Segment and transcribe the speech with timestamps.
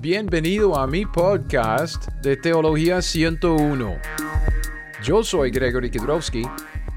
[0.00, 3.96] Bienvenido a mi podcast de Teología 101.
[5.02, 6.44] Yo soy Gregory Kidrowski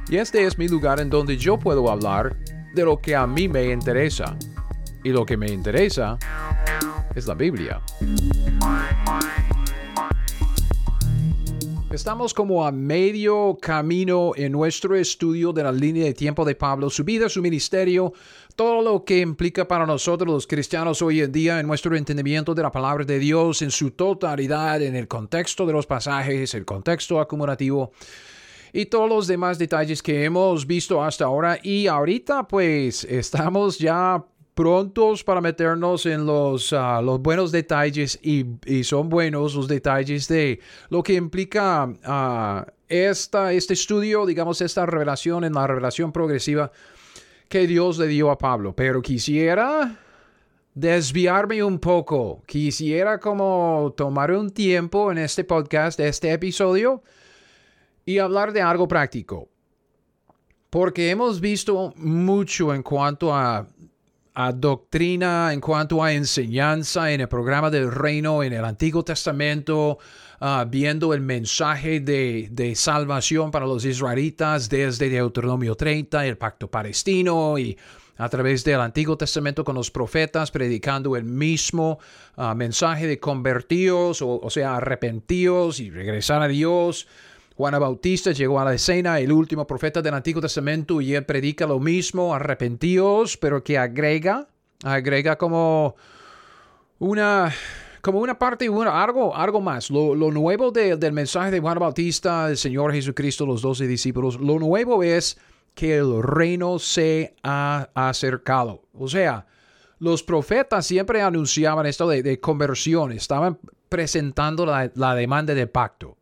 [0.08, 2.38] y este es mi lugar en donde yo puedo hablar
[2.76, 4.38] de lo que a mí me interesa.
[5.04, 6.20] Y lo que me interesa
[7.16, 7.82] es la Biblia.
[11.92, 16.90] Estamos como a medio camino en nuestro estudio de la línea de tiempo de Pablo,
[16.90, 18.14] su vida, su ministerio,
[18.56, 22.64] todo lo que implica para nosotros los cristianos hoy en día en nuestro entendimiento de
[22.64, 27.20] la palabra de Dios en su totalidad, en el contexto de los pasajes, el contexto
[27.20, 27.92] acumulativo
[28.74, 31.60] y todos los demás detalles que hemos visto hasta ahora.
[31.62, 38.46] Y ahorita pues estamos ya prontos para meternos en los, ah, los buenos detalles y,
[38.84, 45.44] son buenos los detalles de lo que implica uh, esta, este estudio, digamos, esta revelación
[45.46, 46.72] en la revelación progresiva
[47.52, 48.74] que Dios le dio a Pablo.
[48.76, 50.00] Pero quisiera
[50.74, 57.04] desviarme un poco, quisiera como tomar un tiempo en este podcast, este episodio,
[58.06, 59.50] y hablar de algo práctico.
[60.70, 63.68] Porque hemos visto mucho en cuanto a
[64.34, 70.00] a doctrina, en cuanto a enseñanza en el programa del reino en el Antiguo Testamento,
[70.42, 76.70] ah, viendo el mensaje de, de, salvación para los israelitas desde Deuteronomio 30, el pacto
[76.70, 77.78] palestino y
[78.18, 82.00] a través del Antiguo Testamento con los profetas predicando el mismo
[82.36, 87.08] ah, mensaje de convertidos, o, o sea, arrepentidos y regresar a Dios.
[87.56, 91.66] Juan Bautista llegó a la escena, el último profeta del Antiguo Testamento, y él predica
[91.68, 94.48] lo mismo, arrepentidos, pero que agrega,
[94.84, 95.96] agrega como
[97.00, 97.54] una,
[98.02, 99.90] como una parte, algo, algo más.
[99.90, 105.04] Lo, nuevo del mensaje de Juan Bautista, el Señor Jesucristo, los doce discípulos, lo nuevo
[105.04, 105.38] es
[105.74, 108.84] que el reino se ha acercado.
[108.94, 109.46] O sea,
[110.00, 116.18] los profetas siempre anunciaban esto de, conversión, estaban presentando la demanda de pacto.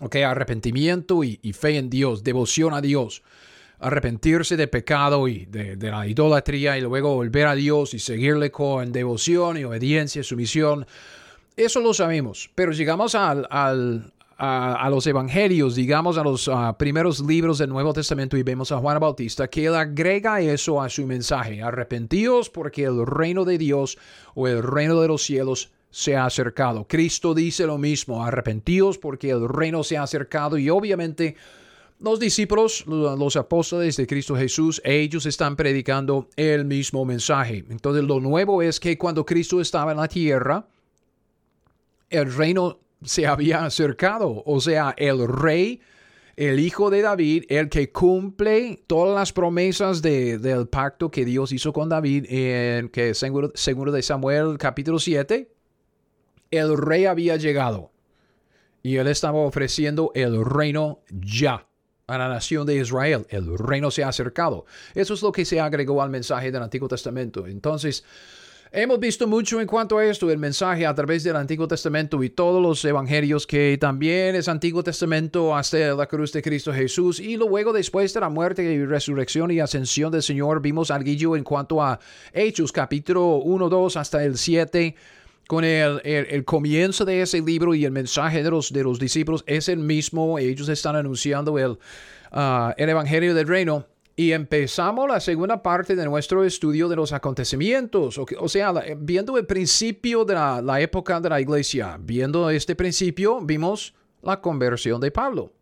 [0.00, 3.22] Ok, arrepentimiento y, fe en Dios, devoción a Dios.
[3.80, 8.92] Arrepentirse de pecado y de, la idolatría y luego volver a Dios y seguirle con
[8.92, 10.86] devoción y obediencia, y sumisión.
[11.56, 13.46] Eso lo sabemos, pero llegamos al,
[14.38, 18.98] a, los evangelios, digamos a los primeros libros del Nuevo Testamento y vemos a Juan
[18.98, 21.62] Bautista que él agrega eso a su mensaje.
[21.62, 23.98] Arrepentidos porque el reino de Dios
[24.34, 26.86] o el reino de los cielos se ha acercado.
[26.88, 31.36] Cristo dice lo mismo, arrepentidos porque el reino se ha acercado y obviamente
[32.00, 37.64] los discípulos, los apóstoles de Cristo Jesús, ellos están predicando el mismo mensaje.
[37.70, 40.66] Entonces lo nuevo es que cuando Cristo estaba en la tierra,
[42.10, 45.80] el reino se había acercado, o sea, el rey,
[46.36, 51.72] el hijo de David, el que cumple todas las promesas del pacto que Dios hizo
[51.72, 55.48] con David, en que seguro, seguro de Samuel capítulo 7,
[56.50, 57.92] el rey había llegado
[58.82, 61.66] y él estaba ofreciendo el reino ya
[62.06, 63.26] a la nación de Israel.
[63.30, 64.66] El reino se ha acercado.
[64.94, 67.46] Eso es lo que se agregó al mensaje del Antiguo Testamento.
[67.46, 68.04] Entonces,
[68.72, 72.30] hemos visto mucho en cuanto a esto, el mensaje a través del Antiguo Testamento y
[72.30, 77.20] todos los evangelios que también es Antiguo Testamento hasta la cruz de Cristo Jesús.
[77.20, 81.44] Y luego después de la muerte y resurrección y ascensión del Señor, vimos algo en
[81.44, 81.98] cuanto a
[82.32, 84.94] Hechos capítulo 1, 2 hasta el 7
[85.46, 89.44] con el, el, comienzo de ese libro y el mensaje de los, de los discípulos
[89.46, 90.38] es el mismo.
[90.38, 91.78] Ellos están anunciando el,
[92.32, 93.86] ah, el Evangelio del Reino.
[94.16, 98.16] Y empezamos la segunda parte de nuestro estudio de los acontecimientos.
[98.38, 103.40] O, sea, viendo el principio de la, la época de la iglesia, viendo este principio,
[103.40, 105.52] vimos la conversión de Pablo.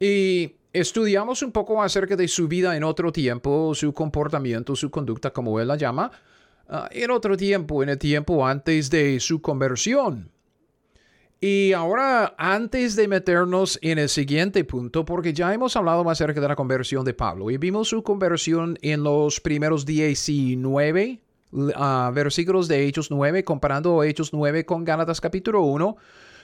[0.00, 5.30] Y estudiamos un poco acerca de su vida en otro tiempo, su comportamiento, su conducta,
[5.30, 6.10] como él la llama.
[6.68, 10.30] Ah, en otro tiempo, en el tiempo antes de su conversión.
[11.40, 16.40] Y ahora, antes de meternos en el siguiente punto, porque ya hemos hablado más acerca
[16.40, 21.20] de la conversión de Pablo y vimos su conversión en los primeros 19
[21.52, 25.96] uh, versículos de Hechos 9, comparando Hechos 9 con Gálatas capítulo 1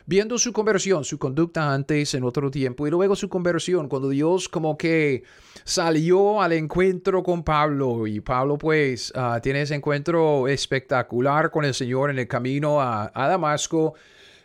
[0.06, 4.48] viendo su conversión, su conducta antes en otro tiempo y luego su conversión, cuando Dios
[4.48, 5.22] como que
[5.64, 11.74] salió al encuentro con Pablo y Pablo pues ah, tiene ese encuentro espectacular con el
[11.74, 13.94] Señor en el camino a, Damasco,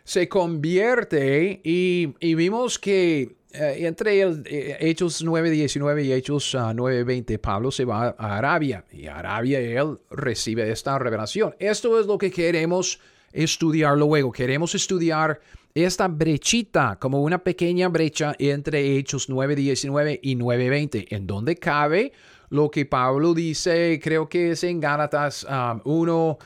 [0.04, 7.38] se convierte y, vimos que eh, entre el, eh, Hechos 9.19 y Hechos 9.20, ah,
[7.42, 11.54] Pablo se va a Arabia y Arabia él recibe esta revelación.
[11.58, 13.00] Esto es lo que queremos
[13.32, 14.32] estudiar luego.
[14.32, 15.40] Queremos estudiar
[15.74, 22.12] esta brechita como una pequeña brecha entre Hechos 9.19 y 9.20, en donde cabe
[22.50, 25.46] lo que Pablo dice, creo que es en Gálatas
[25.84, 26.28] 1.
[26.30, 26.36] Um,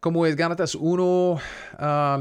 [0.00, 1.38] como es Gálatas 1,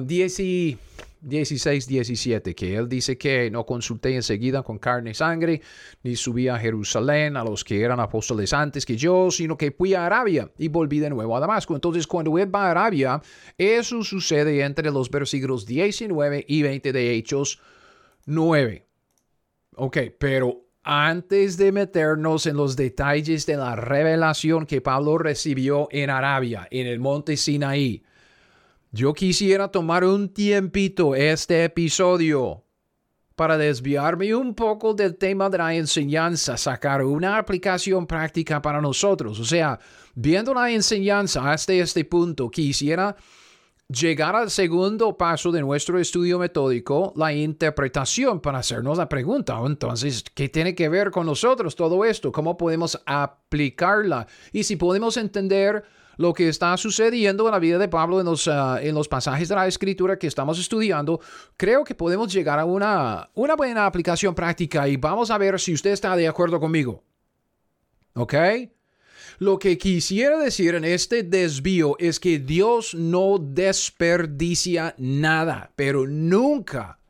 [0.05, 0.77] 10 y
[1.21, 5.61] 16, 17, que él dice que no consulté enseguida con carne y sangre,
[6.03, 9.93] ni subí a Jerusalén a los que eran apóstoles antes que yo, sino que fui
[9.93, 11.75] a Arabia y volví de nuevo a Damasco.
[11.75, 13.21] Entonces, cuando él va a Arabia,
[13.57, 17.61] eso sucede entre los versículos 19 y 20 de Hechos
[18.25, 18.87] 9.
[19.75, 26.09] Ok, pero antes de meternos en los detalles de la revelación que Pablo recibió en
[26.09, 28.03] Arabia, en el monte Sinaí,
[28.91, 32.65] yo quisiera tomar un tiempito este episodio
[33.35, 39.39] para desviarme un poco del tema de la enseñanza, sacar una aplicación práctica para nosotros.
[39.39, 39.79] O sea,
[40.13, 43.15] viendo la enseñanza hasta este punto, quisiera
[43.87, 50.23] llegar al segundo paso de nuestro estudio metódico, la interpretación, para hacernos la pregunta, entonces,
[50.33, 52.31] ¿qué tiene que ver con nosotros todo esto?
[52.31, 54.27] ¿Cómo podemos aplicarla?
[54.51, 55.83] Y si podemos entender
[56.17, 59.49] lo que está sucediendo en la vida de Pablo en los, ah, en los pasajes
[59.49, 61.19] de la escritura que estamos estudiando,
[61.57, 65.73] creo que podemos llegar a una, una buena aplicación práctica y vamos a ver si
[65.73, 67.03] usted está de acuerdo conmigo.
[68.13, 68.33] ¿Ok?
[69.39, 77.00] Lo que quisiera decir en este desvío es que Dios no desperdicia nada, pero nunca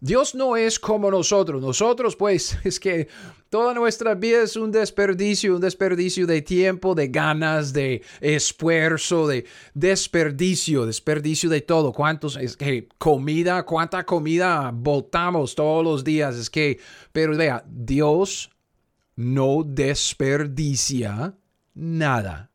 [0.00, 1.60] Dios no es como nosotros.
[1.60, 3.08] Nosotros, pues, es que
[3.50, 9.44] toda nuestra vida es un desperdicio, un desperdicio de tiempo, de ganas, de esfuerzo, de
[9.74, 11.92] desperdicio, desperdicio de todo.
[11.92, 16.36] ¿Cuántos, es que comida, cuánta comida botamos todos los días?
[16.36, 16.78] Es que,
[17.12, 18.50] pero vea, Dios
[19.16, 21.34] no desperdicia
[21.74, 22.50] nada.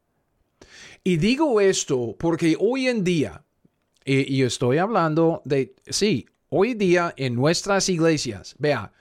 [1.03, 3.43] Y digo esto porque hoy en día,
[4.05, 6.25] y, y estoy hablando de, sí,
[6.55, 8.91] hoy día en nuestras iglesias, vea,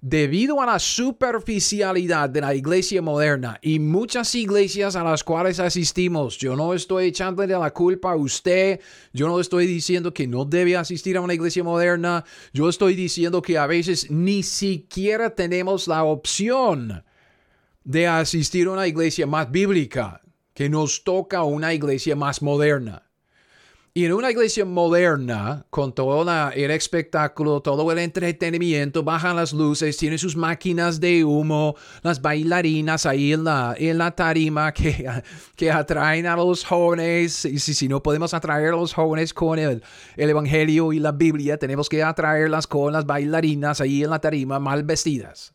[0.00, 6.38] debido a la superficialidad de la iglesia moderna y muchas iglesias a las cuales asistimos,
[6.38, 8.80] yo no estoy echándole la culpa a usted,
[9.12, 13.42] yo no estoy diciendo que no debe asistir a una iglesia moderna, yo estoy diciendo
[13.42, 17.02] que a veces ni siquiera tenemos la opción
[17.82, 20.20] de asistir a una iglesia más bíblica,
[20.52, 23.03] que nos toca una iglesia más moderna.
[23.96, 29.96] Y en una iglesia moderna, con todo el espectáculo, todo el entretenimiento, bajan las luces,
[29.96, 35.08] tienen sus máquinas de humo, las bailarinas ahí en la, en la tarima que,
[35.54, 37.44] que atraen a los jóvenes.
[37.44, 39.80] Y si, si no podemos atraer a los jóvenes con el,
[40.16, 44.58] el Evangelio y la Biblia, tenemos que atraerlas con las bailarinas ahí en la tarima
[44.58, 45.54] mal vestidas.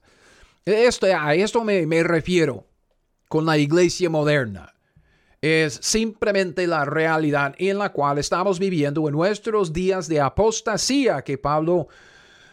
[0.63, 2.65] Esto, a esto me, me refiero
[3.27, 4.78] con la iglesia moderna
[5.41, 11.38] es simplemente la realidad en la cual estamos viviendo en nuestros días de apostasía que
[11.38, 11.88] Pablo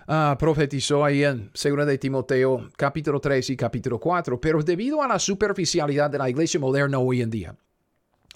[0.07, 4.41] ah, profetizó ahí en 2 de Timoteo capítulo 3 y capítulo 4.
[4.41, 7.57] Pero debido a la superficialidad de la iglesia moderna hoy en día,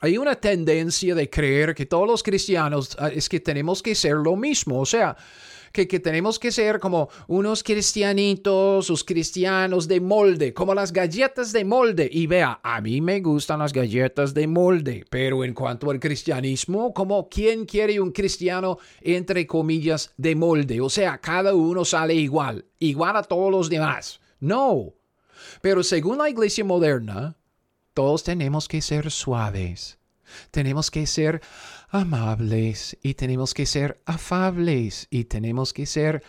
[0.01, 4.15] hay una tendencia de creer que todos los cristianos ah, es que tenemos que ser
[4.15, 4.81] lo mismo.
[4.81, 5.17] O sea,
[5.73, 11.65] que, tenemos que ser como unos cristianitos, los cristianos de molde, como las galletas de
[11.65, 12.09] molde.
[12.11, 16.93] Y vea, a mí me gustan las galletas de molde, pero en cuanto al cristianismo,
[16.93, 20.81] como quién quiere un cristiano entre comillas de molde?
[20.81, 24.21] O sea, cada uno sale igual, igual a todos los demás.
[24.41, 24.95] No.
[25.61, 27.37] Pero según la iglesia moderna,
[27.95, 29.99] todos tenemos que ser suaves.
[30.51, 31.41] Tenemos que ser
[31.91, 36.23] amables y tenemos que ser afables y tenemos que ser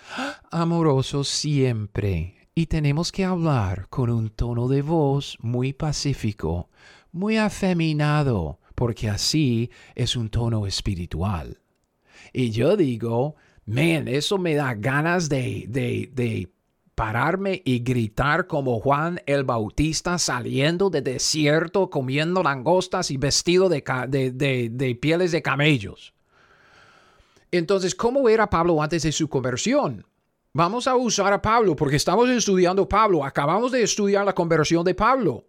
[0.49, 2.35] amorosos siempre.
[2.53, 6.69] Y tenemos que hablar con un tono de voz muy pacífico,
[7.11, 11.61] muy afeminado, porque así es un tono espiritual.
[12.33, 16.51] Y yo digo, man, eso me da ganas de, de, de
[16.95, 23.81] pararme y gritar como Juan el Bautista saliendo de desierto comiendo langostas y vestido de,
[24.11, 26.13] de, pieles de camellos.
[27.51, 30.05] Entonces, ¿cómo era Pablo antes de su conversión?
[30.53, 33.23] Vamos a usar a Pablo porque estamos estudiando Pablo.
[33.23, 35.45] Acabamos de estudiar la conversión de Pablo.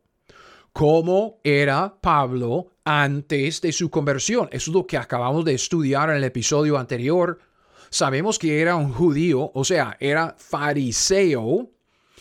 [0.73, 4.49] ¿Cómo era Pablo antes de su conversión?
[4.53, 7.39] Eso es lo que acabamos de estudiar en el episodio anterior
[7.93, 11.69] Sabemos que era un judío, o sea, era fariseo,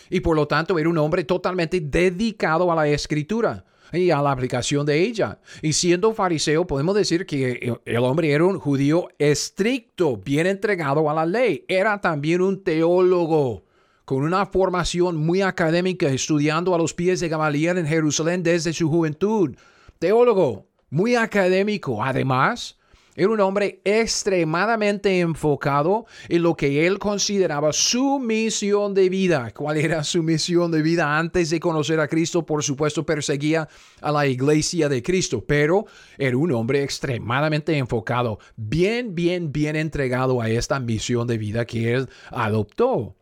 [0.09, 3.63] y por lo tanto era un hombre totalmente dedicado a la escritura
[3.93, 5.39] y a la aplicación de ella.
[5.61, 11.13] Y siendo fariseo, podemos decir que el hombre era un judío estricto, bien entregado a
[11.13, 11.63] la ley.
[11.69, 13.63] Era también un teólogo
[14.03, 18.89] con una formación muy académica, estudiando a los pies de Gamaliel en Jerusalén desde su
[18.89, 19.55] juventud.
[19.99, 22.03] Teólogo, muy académico.
[22.03, 22.77] Además,
[23.13, 29.51] Era un hombre extremadamente enfocado en lo que él consideraba su misión de vida.
[29.53, 32.45] ¿Cuál era su misión de vida antes de conocer a Cristo?
[32.45, 33.67] Por supuesto, perseguía
[33.99, 35.85] a la iglesia de Cristo, pero
[36.17, 41.93] era un hombre extremadamente enfocado, bien, bien, bien entregado a esta misión de vida que
[41.93, 43.17] él adoptó.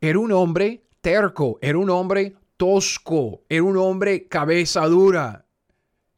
[0.00, 5.46] Era un hombre terco, era un hombre tosco, era un hombre cabeza dura.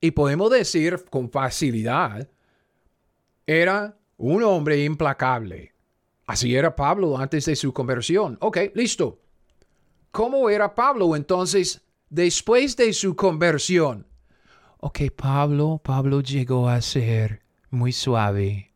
[0.00, 2.31] Y podemos decir con facilidad
[3.46, 5.72] era un hombre implacable.
[6.26, 8.38] Así era Pablo antes de su conversión.
[8.40, 9.20] Ok, listo.
[10.10, 14.06] ¿Cómo era Pablo entonces después de su conversión?
[14.78, 18.72] Ok, Pablo, Pablo llegó a ser muy suave,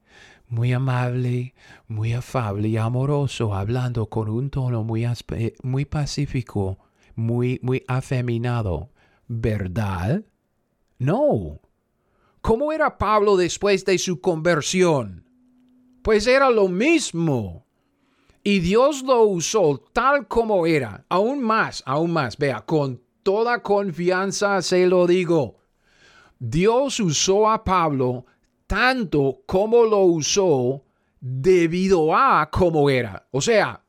[0.48, 1.54] muy amable,
[1.88, 5.06] muy afable y amoroso, hablando con un tono muy,
[5.62, 6.78] muy pacífico,
[7.14, 8.90] muy, muy afeminado.
[9.28, 10.24] ¿Verdad?
[10.98, 11.60] No.
[12.46, 15.24] ¿Cómo era Pablo después de su conversión?
[16.00, 17.66] Pues era lo mismo.
[18.44, 22.36] Y Dios lo usó tal como era, aún más, aún más.
[22.36, 25.56] Vea, con toda confianza se lo digo.
[26.38, 28.26] Dios usó a Pablo
[28.68, 30.84] tanto como lo usó
[31.18, 33.26] debido a cómo era.
[33.32, 33.84] O sea,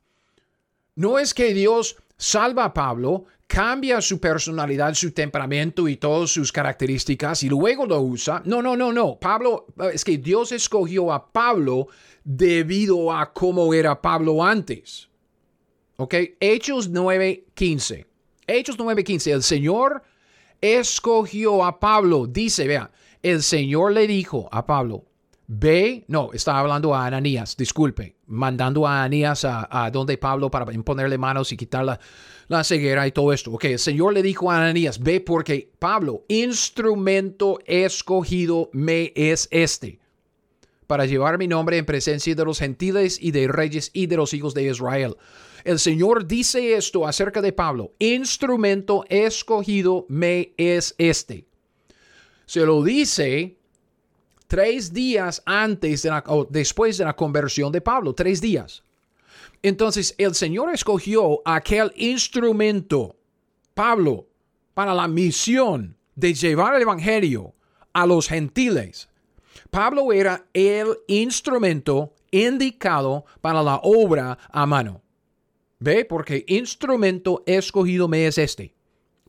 [0.96, 6.52] no es que Dios salva a Pablo, cambia su personalidad, su temperamento y todas sus
[6.52, 8.42] características y luego lo usa.
[8.44, 9.18] No, no, no, no.
[9.18, 11.88] Pablo, es que Dios escogió a Pablo
[12.22, 15.08] debido a cómo era Pablo antes.
[15.96, 16.14] ¿Ok?
[16.38, 18.06] Hechos 9:15.
[18.46, 19.32] Hechos 9:15.
[19.32, 20.02] El Señor
[20.60, 22.26] escogió a Pablo.
[22.26, 22.90] Dice, vea,
[23.22, 25.08] el Señor le dijo a Pablo,
[25.50, 31.16] Ve, no, estaba hablando a Ananías, disculpe, mandando a Ananías a, donde Pablo para imponerle
[31.16, 31.98] manos y quitar
[32.48, 33.52] la, ceguera y todo esto.
[33.52, 39.98] Ok, el Señor le dijo a Ananías, ve porque Pablo, instrumento escogido me es este,
[40.86, 44.34] para llevar mi nombre en presencia de los gentiles y de reyes y de los
[44.34, 45.16] hijos de Israel.
[45.64, 51.46] El Señor dice esto acerca de Pablo, instrumento escogido me es este.
[52.46, 53.58] Se lo dice
[54.46, 58.82] tres días antes de la, después de la conversión de Pablo, tres días.
[59.62, 63.16] Entonces el Señor escogió aquel instrumento,
[63.74, 64.28] Pablo,
[64.74, 67.54] para la misión de llevar el Evangelio
[67.92, 69.08] a los gentiles.
[69.70, 75.02] Pablo era el instrumento indicado para la obra a mano.
[75.80, 76.04] ¿Ve?
[76.04, 78.74] Porque instrumento escogido me es este,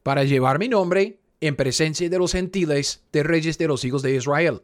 [0.03, 4.15] para llevar mi nombre en presencia de los gentiles, de reyes de los hijos de
[4.15, 4.61] Israel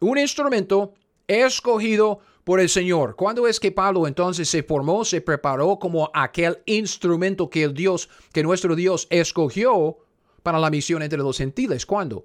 [0.00, 0.94] un instrumento
[1.26, 3.16] escogido por el Señor.
[3.16, 8.08] ¿Cuándo es que Pablo entonces se formó, se preparó como aquel instrumento que el Dios,
[8.32, 9.98] que nuestro Dios escogió
[10.44, 11.84] para la misión entre los gentiles?
[11.84, 12.24] ¿Cuándo?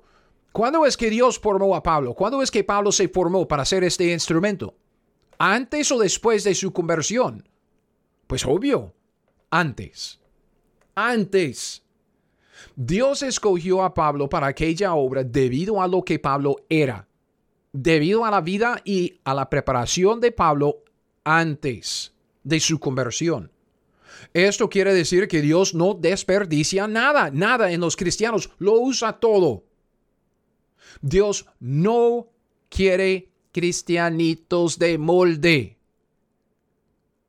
[0.51, 2.13] ¿Cuándo es que Dios formó a Pablo?
[2.13, 4.75] ¿Cuándo es que Pablo se formó para ser este instrumento?
[5.39, 7.49] ¿Antes o después de su conversión?
[8.27, 8.93] Pues obvio,
[9.49, 10.19] antes.
[10.93, 11.81] Antes.
[12.75, 17.07] Dios escogió a Pablo para aquella obra debido a lo que Pablo era
[17.73, 20.83] debido a la vida y a la preparación de Pablo
[21.23, 22.13] antes
[22.43, 23.51] de su conversión.
[24.33, 29.63] Esto quiere decir que Dios no desperdicia nada, nada en los cristianos, lo usa todo.
[31.01, 32.27] Dios no
[32.69, 35.77] quiere cristianitos de molde,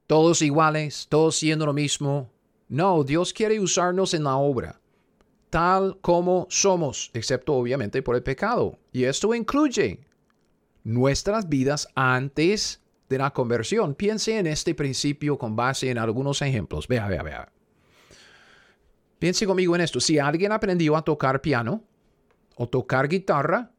[0.07, 2.31] todos iguales, todos siendo lo mismo.
[2.69, 4.81] No, Dios quiere usarnos en la obra,
[5.51, 8.79] tal como somos, excepto obviamente por el pecado.
[8.93, 10.01] Y esto incluye
[10.85, 13.95] nuestras vidas antes de la conversión.
[13.95, 16.89] Piense en este principio con base en algunos ejemplos.
[16.89, 17.53] Vea, vea, vea.
[19.19, 20.01] Piense conmigo en esto.
[20.01, 21.85] Si alguien aprendió a tocar piano
[22.57, 23.71] o tocar guitarra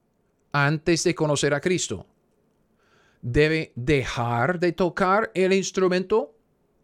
[0.51, 2.05] antes de conocer a Cristo,
[3.22, 6.36] ¿debe dejar de tocar el instrumento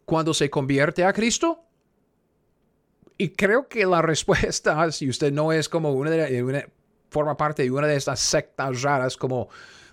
[0.04, 1.64] cuando se convierte a Cristo?
[3.16, 6.70] Y creo que la respuesta, si usted no es como una de
[7.10, 9.48] forma parte de una de estas sectas raras como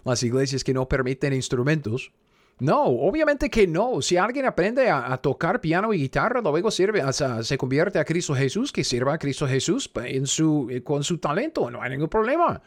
[0.07, 2.11] las iglesias que no permiten instrumentos.
[2.59, 4.01] No, obviamente que no.
[4.01, 8.71] Si alguien aprende a, tocar piano y guitarra, luego sirve, se convierte a Cristo Jesús,
[8.71, 11.69] que sirva a Cristo Jesús en su, con su talento.
[11.69, 12.61] No hay ningún problema.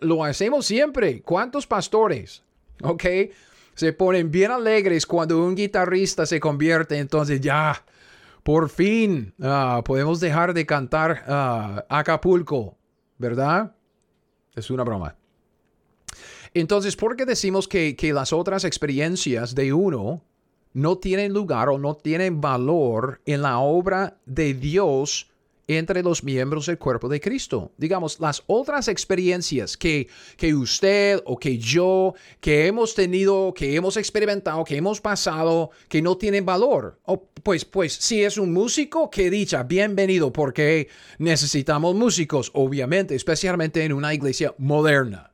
[0.00, 1.22] Lo hacemos siempre.
[1.22, 2.42] ¿Cuántos pastores?
[2.82, 3.04] ¿Ok?
[3.74, 6.98] Se ponen bien alegres cuando un guitarrista se convierte.
[6.98, 7.84] Entonces ya,
[8.42, 12.76] por fin, ah, podemos dejar de cantar ah, Acapulco.
[13.16, 13.74] ¿Verdad?
[14.56, 15.16] Es una broma.
[16.54, 20.22] Entonces, ¿por qué decimos que, las otras experiencias de uno
[20.72, 25.30] no tienen lugar o no tienen valor en la obra de Dios
[25.66, 27.72] entre los miembros del cuerpo de Cristo.
[27.78, 33.96] Digamos, las otras experiencias que, que usted o que yo, que hemos tenido, que hemos
[33.96, 37.00] experimentado, que hemos pasado, que no tienen valor.
[37.04, 43.84] O, pues, pues, si es un músico, qué dicha, bienvenido, porque necesitamos músicos, obviamente, especialmente
[43.84, 45.33] en una iglesia moderna.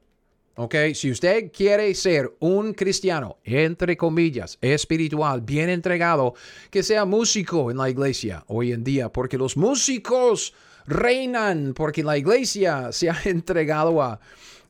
[0.62, 0.74] ¿Ok?
[0.92, 6.34] Si usted quiere ser un cristiano, entre comillas, espiritual, bien entregado,
[6.70, 10.52] que sea músico en la iglesia hoy en día, porque los músicos
[10.86, 14.20] reinan, porque la iglesia se ha entregado a,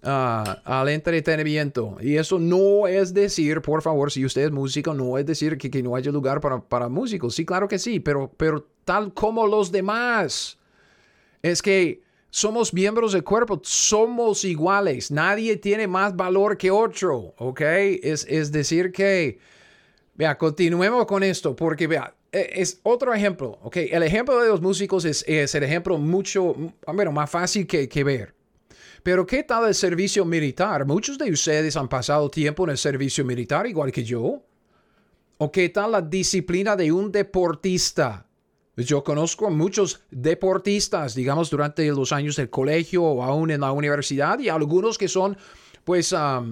[0.03, 1.97] al entretenimiento.
[2.01, 5.73] Y eso no es decir, por favor, si usted es músico, no es decir que,
[5.73, 7.35] que no haya lugar para, para, músicos.
[7.35, 10.57] Sí, claro que sí, pero, pero tal como los demás.
[11.43, 17.61] Es que somos miembros del cuerpo, somos iguales, nadie tiene más valor que otro, ¿ok?
[17.61, 19.39] Es, es decir que,
[20.15, 23.77] vea, continuemos con esto, porque vea, e, es otro ejemplo, ¿ok?
[23.77, 26.55] El ejemplo de los músicos es, es el ejemplo mucho,
[26.87, 28.35] bueno, más fácil que, que ver.
[29.03, 30.85] Pero ¿qué tal el servicio militar?
[30.87, 34.43] Muchos de ustedes han pasado tiempo en el servicio militar, igual que yo.
[35.39, 38.27] ¿O qué tal la disciplina de un deportista?
[38.81, 43.61] Pues yo conozco a muchos deportistas, digamos, durante los años del colegio o aún en
[43.61, 45.37] la universidad y algunos que son,
[45.85, 46.43] pues, ah,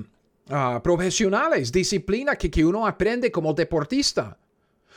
[0.85, 4.37] profesionales, disciplina que, que uno aprende como deportista.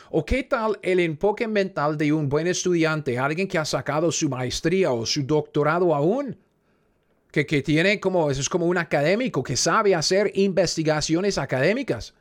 [0.09, 4.27] ¿O qué tal el enfoque mental de un buen estudiante, alguien que ha sacado su
[4.27, 6.35] maestría o su doctorado aún?
[7.31, 12.13] Que, que tiene como, es como un académico que sabe hacer investigaciones académicas.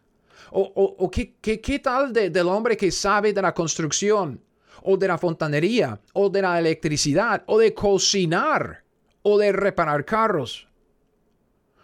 [0.52, 4.40] ¿O, o, o qué, qué, qué, tal de, del hombre que sabe de la construcción?
[4.82, 8.84] O de la fontanería, o de la electricidad, o de cocinar,
[9.22, 10.66] o de reparar carros.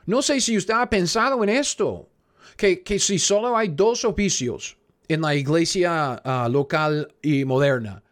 [0.06, 2.08] No sé si usted ha pensado en esto,
[2.56, 8.02] que, si solo hay dos oficios en la iglesia ah, local y moderna,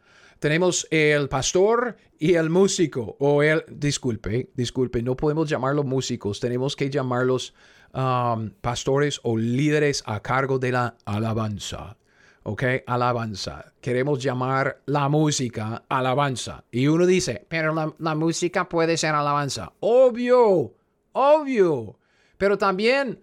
[0.44, 6.76] tenemos el pastor y el músico, o el, disculpe, disculpe, no podemos llamarlos músicos, tenemos
[6.76, 7.54] que llamarlos
[7.94, 11.96] um, pastores o líderes a cargo de la alabanza.
[12.44, 12.62] ¿Ok?
[12.86, 13.72] Alabanza.
[13.80, 16.64] Queremos llamar la música alabanza.
[16.70, 19.72] Y uno dice, pero la, música puede ser alabanza.
[19.80, 20.74] Obvio,
[21.12, 21.98] obvio.
[22.38, 23.20] Pero también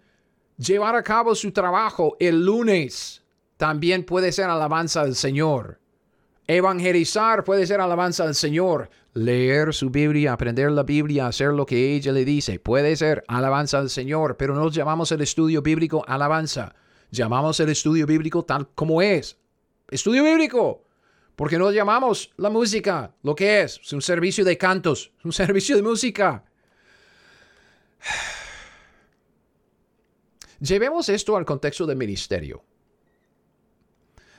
[0.58, 3.22] llevar a cabo su trabajo el lunes
[3.56, 5.78] también puede ser alabanza al Señor.
[6.48, 8.90] Evangelizar puede ser alabanza al Señor.
[9.14, 13.78] Leer su Biblia, aprender la Biblia, hacer lo que ella le dice, puede ser alabanza
[13.78, 16.74] al Señor, pero no llamamos el estudio bíblico alabanza
[17.12, 19.38] llamamos el estudio bíblico tal como es.
[19.88, 20.82] Estudio bíblico.
[21.36, 23.78] Porque no llamamos la música lo que es.
[23.82, 26.44] Es un servicio de cantos, un servicio de música.
[30.60, 32.64] Llevemos esto al contexto del ministerio.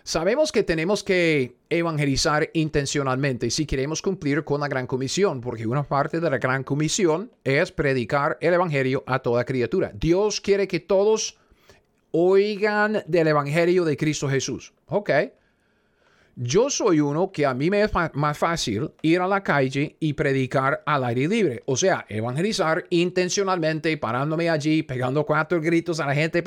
[0.06, 5.84] Sabemos que tenemos que evangelizar intencionalmente si queremos cumplir con la gran comisión, porque una
[5.84, 9.92] parte de la gran comisión es predicar el evangelio a toda criatura.
[9.94, 11.40] Dios quiere que todos
[12.14, 14.72] oigan del Evangelio de Cristo Jesús.
[14.88, 15.10] Ok.
[16.36, 20.14] Yo soy uno que a mí me es más fácil ir a la calle y
[20.14, 21.64] predicar al aire libre.
[21.68, 26.44] O sea, evangelizar intencionalmente, parándome allí, pegando cuatro gritos a la gente,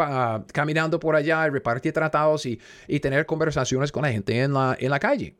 [0.52, 4.90] caminando por allá, repartir tratados y, y, tener conversaciones con la gente en la, en
[4.90, 5.36] la calle.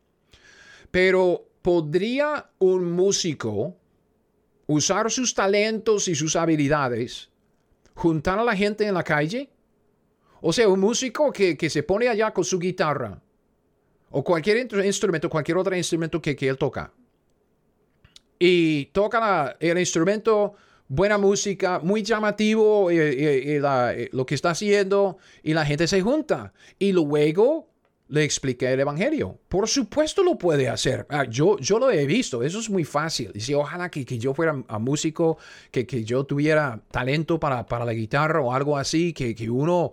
[0.93, 3.77] Pero ¿podría un músico
[4.69, 7.31] usar sus talentos y sus habilidades,
[7.95, 9.51] juntar a la gente en la calle
[10.41, 13.21] o sea, un músico que, se pone allá con su guitarra
[14.11, 16.93] o cualquier instrumento, cualquier otro instrumento que, él toca.
[18.39, 20.55] Y toca el instrumento,
[20.89, 26.53] buena música, muy llamativo lo que está haciendo y la gente se junta.
[26.79, 27.69] Y luego
[28.09, 29.39] le expliqué el Evangelio.
[29.49, 31.07] Por supuesto lo puede hacer.
[31.09, 33.31] Ah, yo, yo lo he visto, eso es muy fácil.
[33.35, 35.39] Y si ojalá que, yo fuera a músico,
[35.71, 39.93] que, yo tuviera talento para, para la guitarra o algo así, que, que uno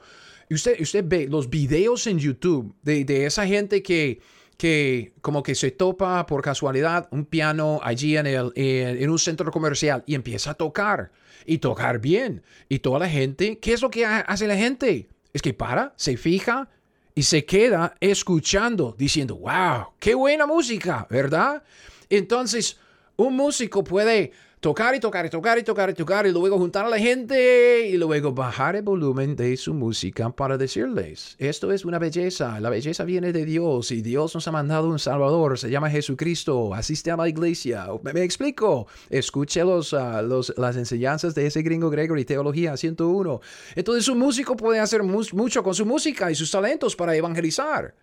[0.49, 4.21] usted, usted ve los videos en YouTube de, esa gente que,
[4.58, 9.52] que como que se topa por casualidad un piano allí en, el, en, un centro
[9.52, 11.12] comercial y empieza a tocar
[11.45, 12.43] y tocar bien.
[12.69, 15.08] Y toda la gente, ¿qué es lo que hace la gente?
[15.34, 16.69] Es que para, se fija
[17.15, 21.63] y se queda escuchando, diciendo, wow, qué buena música, ¿verdad?
[22.10, 22.78] Entonces,
[23.15, 24.32] un músico puede
[24.63, 27.86] tocar y tocar y tocar y tocar y tocar y luego juntar a la gente
[27.86, 32.69] y luego bajar el volumen de su música para decirles, esto es una belleza, la
[32.69, 37.12] belleza viene de Dios y Dios nos ha mandado un Salvador, se llama Jesucristo, asiste
[37.12, 37.88] a la iglesia.
[38.04, 38.88] ¿Me, explico?
[39.10, 43.41] Escuche los, ah, los, las enseñanzas de ese gringo Gregory, Teología 101.
[43.76, 47.93] Entonces un músico puede hacer mucho con su música y sus talentos para evangelizar.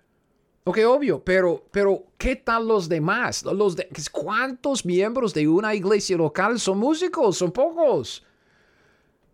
[0.65, 3.45] Ok, obvio, pero, pero ¿qué tal los demás?
[3.45, 3.77] Los
[4.13, 7.39] ¿Cuántos miembros de una iglesia local son músicos?
[7.39, 8.25] Son pocos.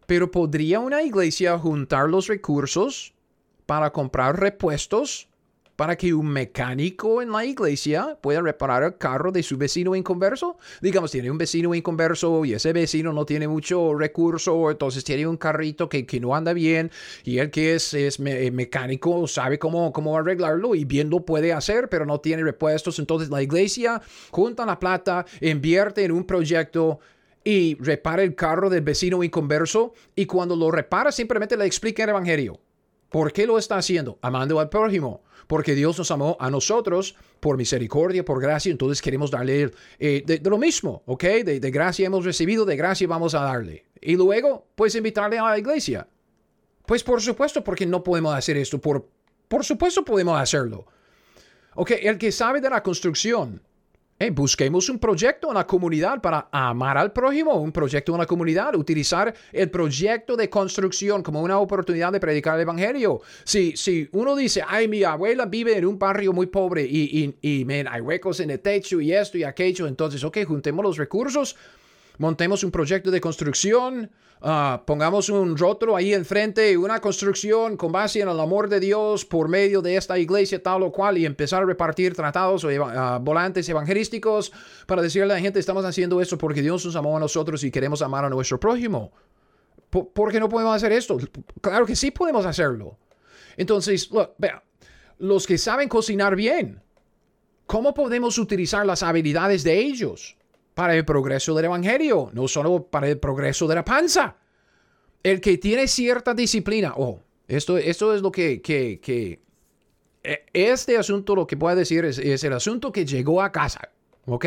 [0.06, 3.12] Pero ¿podría una iglesia juntar los recursos
[3.66, 5.28] para comprar repuestos
[5.76, 10.56] para que un mecánico en la iglesia pueda reparar el carro de su vecino inconverso.
[10.80, 15.36] Digamos, tiene un vecino inconverso y ese vecino no tiene mucho recurso, entonces tiene un
[15.36, 16.90] carrito que, que no anda bien
[17.24, 21.88] y el que es, es mecánico sabe cómo, cómo arreglarlo y bien lo puede hacer,
[21.88, 22.98] pero no tiene repuestos.
[22.98, 27.00] Entonces la iglesia junta la plata, invierte en un proyecto
[27.44, 32.10] y repara el carro del vecino inconverso y cuando lo repara simplemente le explica el
[32.10, 32.58] evangelio.
[33.10, 34.18] ¿Por qué lo está haciendo?
[34.20, 39.30] Amando al prójimo porque Dios nos amó a nosotros por misericordia, por gracia, entonces queremos
[39.30, 41.24] darle eh, de, lo mismo, ¿ok?
[41.44, 43.84] De, gracia hemos recibido, de gracia vamos a darle.
[44.00, 46.08] Y luego, pues invitarle a la iglesia.
[46.86, 49.08] Pues por supuesto, porque no podemos hacer esto, por,
[49.48, 50.86] por supuesto podemos hacerlo.
[51.74, 53.62] Ok, el que sabe de la construcción,
[54.32, 58.74] busquemos un proyecto en la comunidad para amar al prójimo, un proyecto en la comunidad,
[58.74, 63.20] utilizar el proyecto de construcción como una oportunidad de predicar el evangelio.
[63.44, 67.62] Si, si uno dice, ay, mi abuela vive en un barrio muy pobre y, y,
[67.62, 71.56] y hay huecos en el techo y esto y aquello, entonces, ok, juntemos los recursos,
[72.18, 74.10] montemos un proyecto de construcción,
[74.42, 79.24] Ah, pongamos un rostro ahí enfrente, una construcción con base en el amor de Dios
[79.24, 83.18] por medio de esta iglesia tal o cual y empezar a repartir tratados o ah,
[83.20, 84.52] volantes evangelísticos
[84.86, 87.70] para decirle a la gente estamos haciendo esto porque Dios nos amó a nosotros y
[87.70, 89.10] queremos amar a nuestro prójimo.
[89.88, 91.16] ¿Por, qué no podemos hacer esto?
[91.62, 92.98] Claro que sí podemos hacerlo.
[93.56, 94.62] Entonces, vea,
[95.18, 96.82] los que saben cocinar bien,
[97.66, 100.36] ¿cómo podemos utilizar las habilidades de ellos?
[100.76, 104.36] Para el progreso del Evangelio, no solo para el progreso de la panza.
[105.22, 109.40] El que tiene cierta disciplina, oh, esto, esto es lo que, que, que
[110.22, 113.88] e, este asunto, lo que puedo decir es el asunto que llegó a casa,
[114.26, 114.44] ¿ok?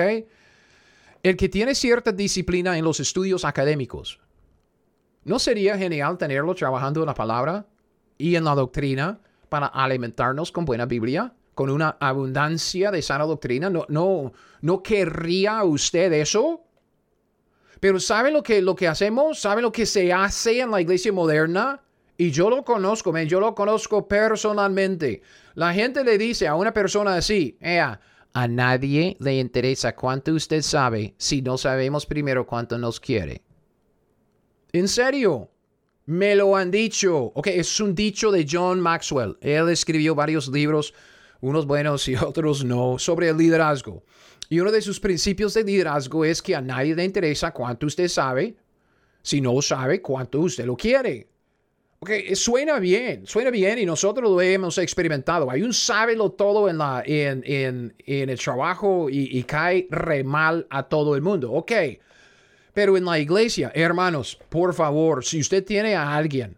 [1.24, 4.20] El que tiene cierta disciplina en los estudios académicos,
[5.24, 7.66] ¿no sería genial tenerlo trabajando en la palabra
[8.20, 11.34] y en la doctrina para alimentarnos con buena Biblia?
[11.60, 13.70] Con una abundancia de sana doctrina.
[13.70, 16.64] No, no, no querría usted eso.
[17.82, 19.42] Pero ¿sabe lo que, lo que hacemos?
[19.42, 21.84] ¿Sabe lo que se hace en la iglesia moderna?
[22.16, 25.22] Y yo lo conozco, yo lo conozco personalmente.
[25.56, 28.00] La gente le dice a una persona así, Ea,
[28.32, 33.42] a nadie le interesa cuánto usted sabe si no sabemos primero cuánto nos quiere.
[34.72, 35.52] En serio,
[36.06, 37.34] me lo han dicho.
[37.36, 39.38] Ok, es un dicho de John Maxwell.
[39.42, 40.94] Él escribió varios libros
[41.42, 44.04] unos buenos y otros no, sobre el liderazgo.
[44.50, 48.08] Y uno de sus principios de liderazgo es que a nadie le interesa cuánto usted
[48.08, 48.56] sabe,
[49.22, 51.28] si no sabe cuánto usted lo quiere.
[52.02, 55.52] Ok, suena bien, suena bien y nosotros lo hemos experimentado.
[55.52, 60.24] Hay un sábelo todo en, la, en, en, en el trabajo y, y, cae re
[60.24, 61.52] mal a todo el mundo.
[61.52, 61.74] Ok,
[62.74, 66.56] pero en la iglesia, hermanos, por favor, si usted tiene a alguien,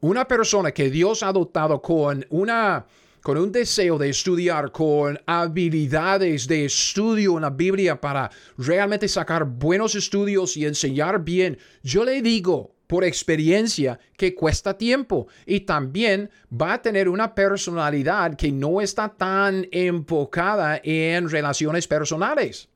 [0.00, 2.86] una persona que Dios ha dotado con una
[3.22, 9.44] con un deseo de estudiar, con habilidades de estudio en la Biblia para realmente sacar
[9.44, 16.28] buenos estudios y enseñar bien, yo le digo por experiencia que cuesta tiempo y también
[16.52, 22.68] va a tener una personalidad que no está tan enfocada en relaciones personales.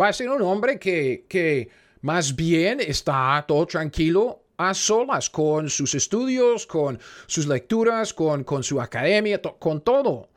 [0.00, 1.68] Va a ser un hombre que, que
[2.00, 8.62] más bien está todo tranquilo a solas con sus estudios, con sus lecturas, con, con
[8.62, 10.28] su academia, con todo.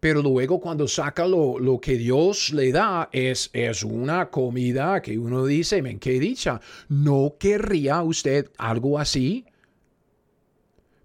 [0.00, 5.18] Pero luego cuando saca lo, lo, que Dios le da es, es una comida que
[5.18, 9.44] uno dice, men, qué dicha, ¿no querría usted algo así?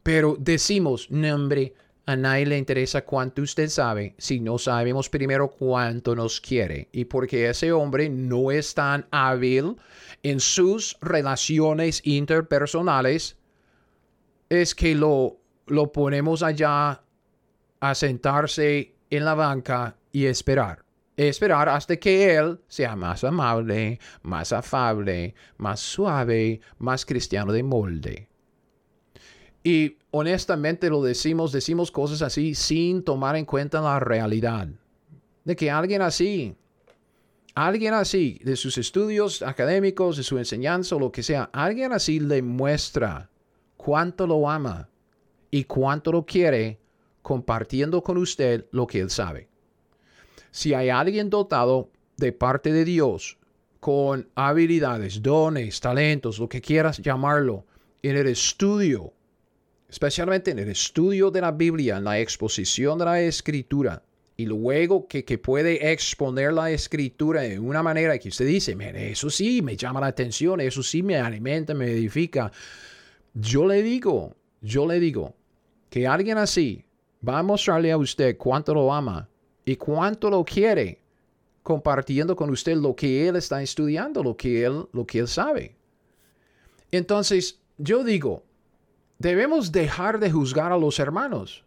[0.03, 1.73] Pero decimos, nombre,
[2.05, 6.89] a nadie le interesa cuánto usted sabe si no sabemos primero cuánto nos quiere.
[6.91, 9.77] Y porque ese hombre no es tan hábil
[10.21, 13.37] en sus relaciones interpersonales,
[14.49, 15.37] es que lo,
[15.67, 17.01] lo ponemos allá
[17.79, 20.83] a sentarse en la banca y esperar.
[21.15, 28.27] Esperar hasta que él sea más amable, más afable, más suave, más cristiano de molde.
[29.63, 34.67] Y honestamente lo decimos, decimos cosas así sin tomar en cuenta la realidad.
[35.43, 36.55] De que alguien así,
[37.55, 42.19] alguien así, de sus estudios académicos, de su enseñanza o lo que sea, alguien así
[42.19, 43.31] le muestra
[43.75, 44.87] cuánto lo ama
[45.49, 46.79] y cuánto lo quiere
[47.23, 49.47] compartiendo con usted lo que él sabe.
[50.51, 53.39] Si hay alguien dotado de parte de Dios
[53.79, 57.65] con habilidades, dones, talentos, lo que quieras llamarlo,
[58.03, 59.11] en el estudio
[59.93, 64.01] especialmente en el estudio de la Biblia, en la exposición de la escritura,
[64.35, 69.29] y luego que, que, puede exponer la escritura de una manera que usted dice, eso
[69.29, 72.51] sí me llama la atención, eso sí me alimenta, me edifica.
[73.35, 75.35] Yo le digo, yo le digo
[75.91, 76.83] que alguien así
[77.25, 79.29] va a mostrarle a usted cuánto lo ama
[79.63, 81.03] y cuánto lo quiere,
[81.61, 85.75] compartiendo con usted lo que él está estudiando, lo que él, lo que él sabe.
[86.89, 88.43] Entonces, yo digo,
[89.23, 91.63] debemos dejar de juzgar a los hermanos.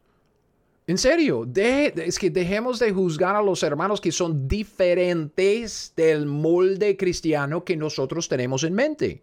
[0.86, 6.96] En serio, es que dejemos de juzgar a los hermanos que son diferentes del molde
[6.96, 9.22] cristiano que nosotros tenemos en mente.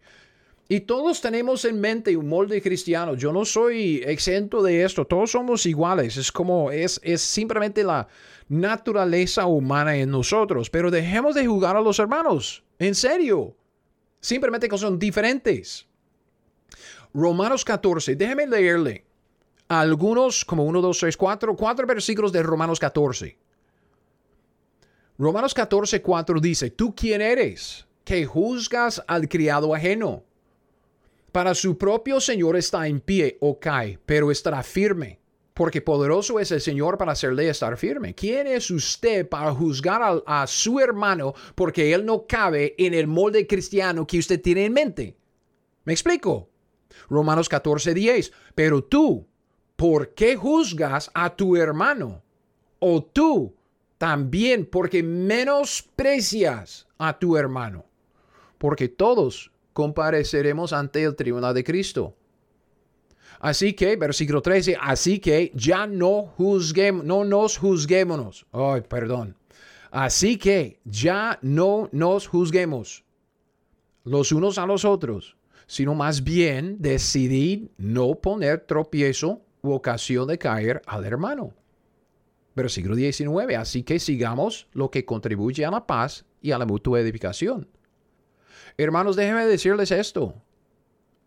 [0.68, 3.16] Y todos tenemos en mente un molde cristiano.
[3.16, 5.06] Yo no soy exento de esto.
[5.06, 6.18] Todos somos iguales.
[6.18, 8.08] Es como, es, es simplemente la
[8.50, 10.70] naturaleza humana en nosotros.
[10.70, 12.64] Pero dejemos de juzgar a los hermanos.
[12.80, 13.56] En serio.
[14.20, 15.88] Simplemente que son diferentes.
[17.14, 18.16] Romanos 14.
[18.16, 19.06] Déjeme leerle
[19.68, 23.38] algunos, como 1, 2, 3, 4, cuatro versículos de Romanos 14.
[25.18, 30.24] Romanos 14, 4 dice, ¿tú quién eres que juzgas al criado ajeno?
[31.32, 35.20] Para su propio Señor está en pie o cae, pero estará firme,
[35.54, 38.14] porque poderoso es el Señor para hacerle estar firme.
[38.16, 43.08] ¿Quién es usted para juzgar a, a su hermano porque él no cabe en el
[43.08, 45.16] molde cristiano que usted tiene en mente?
[45.86, 46.50] ¿Me explico?
[47.10, 48.32] Romanos 14, 10.
[48.56, 49.28] Pero tú,
[49.76, 52.22] ¿por qué juzgas a tu hermano?
[52.80, 53.56] O tú
[53.98, 57.86] también, porque menosprecias a tu hermano.
[58.58, 62.16] Porque todos compareceremos ante el tribunal de Cristo.
[63.40, 68.46] Así que, versículo 13, así que ya no juzguemos, no nos juzguémonos.
[68.54, 69.36] Ay, perdón.
[69.92, 73.04] Así que ya no nos juzguemos
[74.06, 75.36] los unos a los otros,
[75.68, 81.54] sino más bien decidid no poner tropiezo u ocasión de caer al hermano.
[82.56, 83.56] Versículo 19.
[83.56, 87.68] Así que sigamos lo que contribuye a la paz y a la mutua edificación.
[88.78, 90.36] Hermanos, déjenme decirles esto.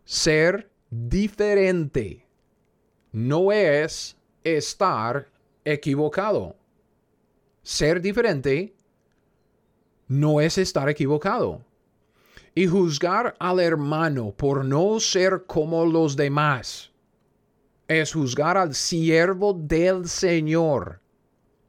[0.04, 2.26] Ser diferente
[3.12, 5.28] no es estar
[5.64, 6.56] equivocado.
[7.62, 8.74] Ser diferente
[10.06, 11.65] no es estar equivocado.
[12.58, 16.90] Y juzgar al hermano por no ser como los demás
[17.86, 21.02] es juzgar al siervo del Señor,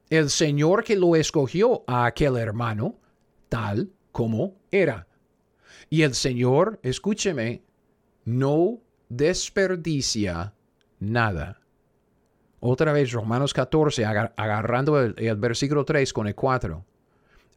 [0.08, 2.98] el Señor que lo escogió a aquel hermano
[3.50, 5.06] tal como era.
[5.90, 7.62] Y el Señor, escúcheme,
[8.24, 10.54] no desperdicia
[11.00, 11.60] nada.
[12.60, 16.82] Otra vez Romanos 14, agarrando el, el, versículo 3 con el 4.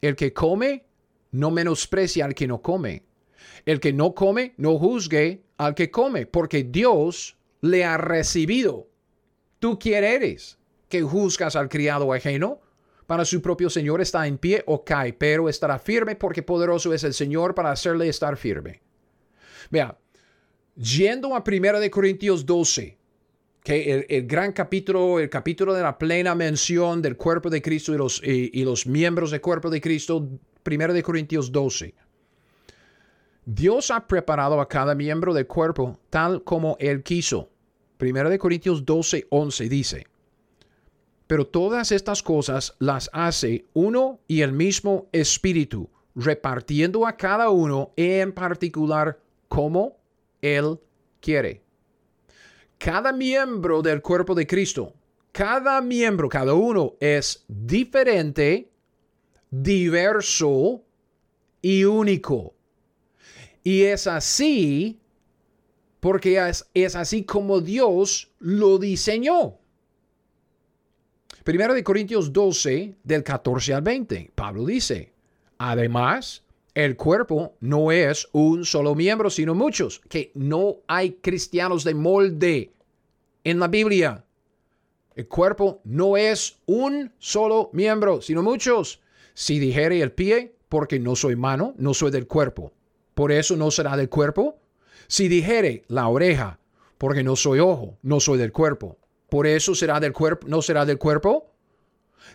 [0.02, 0.86] El que come,
[1.32, 3.04] no menosprecia al que no come.
[3.66, 8.88] El que no come, no juzgue al que come, porque Dios le ha recibido.
[9.60, 10.58] ¿Tú quién eres
[10.90, 12.60] que juzgas al criado ajeno?
[13.06, 17.04] Para su propio Señor está en pie o cae, pero estará firme porque poderoso es
[17.04, 18.82] el Señor para hacerle estar firme.
[19.70, 19.98] Vea,
[20.76, 22.98] yendo a 1 de Corintios 12,
[23.64, 27.98] que el, gran capítulo, el capítulo de la plena mención del cuerpo de Cristo y
[27.98, 30.28] los, y los miembros del cuerpo de Cristo,
[30.66, 31.94] 1 de Corintios 12.
[33.46, 37.50] Dios ha preparado a cada miembro del cuerpo tal como Él quiso.
[37.98, 40.08] Primera de Corintios 12, 11 dice,
[41.26, 47.94] pero todas estas cosas las hace uno y el mismo Espíritu, repartiendo a cada uno
[47.96, 49.98] en particular como
[50.42, 50.78] Él
[51.20, 51.62] quiere.
[52.78, 54.94] Cada miembro del cuerpo de Cristo,
[55.32, 58.70] cada miembro, cada uno es diferente,
[59.50, 60.84] diverso
[61.62, 62.56] y único.
[63.64, 65.02] Y es así
[66.00, 66.40] porque
[66.74, 69.60] es, así como Dios lo diseñó.
[71.44, 75.14] Primero de Corintios 12, del 14 al 20, Pablo dice,
[75.58, 76.44] además,
[76.74, 82.74] el cuerpo no es un solo miembro, sino muchos, que no hay cristianos de molde
[83.44, 84.26] en la Biblia.
[85.16, 89.02] El cuerpo no es un solo miembro, sino muchos.
[89.34, 92.74] Si dijere el pie, porque no soy mano, no soy del cuerpo
[93.14, 94.58] por eso no será del cuerpo?
[95.08, 96.60] Si dijere la oreja,
[96.98, 98.98] porque no soy ojo, no soy del cuerpo,
[99.30, 101.52] por eso será del cuerpo, no será del cuerpo?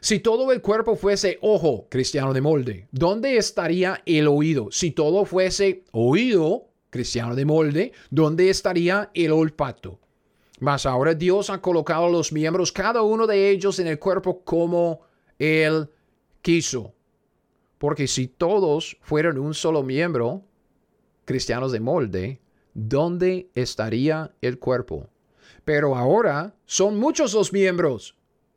[0.01, 4.69] Si todo el cuerpo fuese ojo, cristiano de molde, ¿dónde estaría el oído?
[4.71, 10.01] Si todo fuese oído, cristiano de molde, ¿dónde estaría el olfato?
[10.59, 15.01] Mas ahora Dios ha colocado los miembros, cada uno de ellos en el cuerpo como
[15.39, 15.89] Él
[16.41, 16.95] quiso.
[17.79, 20.45] Porque si todos fueran un solo miembro,
[21.27, 22.41] cristianos de molde,
[22.73, 25.11] ¿dónde estaría el cuerpo?
[25.67, 28.17] Pero ahora son muchos los miembros,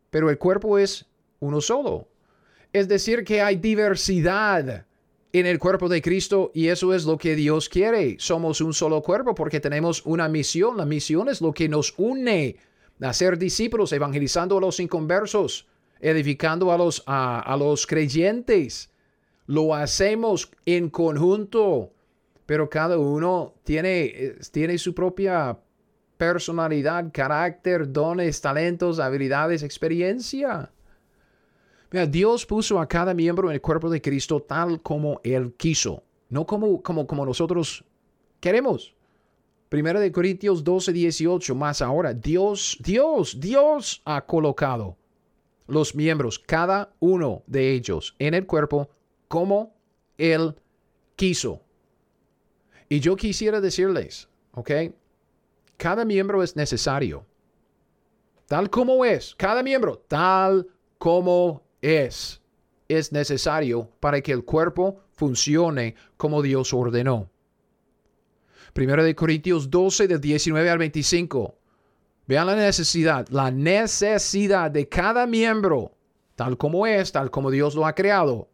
[0.09, 1.05] pero el cuerpo es
[1.41, 2.07] uno solo.
[2.71, 4.85] Es decir, que hay diversidad
[5.31, 8.15] en el cuerpo de Cristo y eso es lo que Dios quiere.
[8.19, 10.77] Somos un solo cuerpo porque tenemos una misión.
[10.77, 12.57] La misión es lo que nos une
[13.01, 15.67] a ser discípulos, evangelizando a los inconversos,
[15.99, 18.89] edificando a los, a, los creyentes.
[19.45, 21.91] Lo hacemos en conjunto,
[22.49, 25.55] pero cada uno tiene, tiene su propia
[26.17, 30.71] personalidad, carácter, dones, talentos, habilidades, experiencia.
[31.91, 36.01] Mira, Dios puso a cada miembro en el cuerpo de Cristo tal como Él quiso,
[36.29, 37.85] no como, como, como nosotros
[38.39, 38.95] queremos.
[39.69, 44.97] Primero de Corintios 12, 18, más ahora, Dios, Dios, Dios ha colocado
[45.67, 48.89] los miembros, cada uno de ellos, en el cuerpo
[49.27, 49.75] como
[50.17, 50.55] Él
[51.15, 51.61] quiso.
[52.89, 54.71] Y yo quisiera decirles, ¿ok?
[55.77, 57.25] Cada miembro es necesario.
[58.47, 59.35] Tal como es.
[59.37, 62.41] Cada miembro, tal como es.
[62.87, 67.29] Es necesario para que el cuerpo funcione como Dios ordenó.
[68.73, 71.55] Primero de Corintios 12, del 19 al 25.
[72.27, 75.95] Vean la necesidad, la necesidad de cada miembro,
[76.35, 78.49] tal como es, tal como Dios lo ha creado.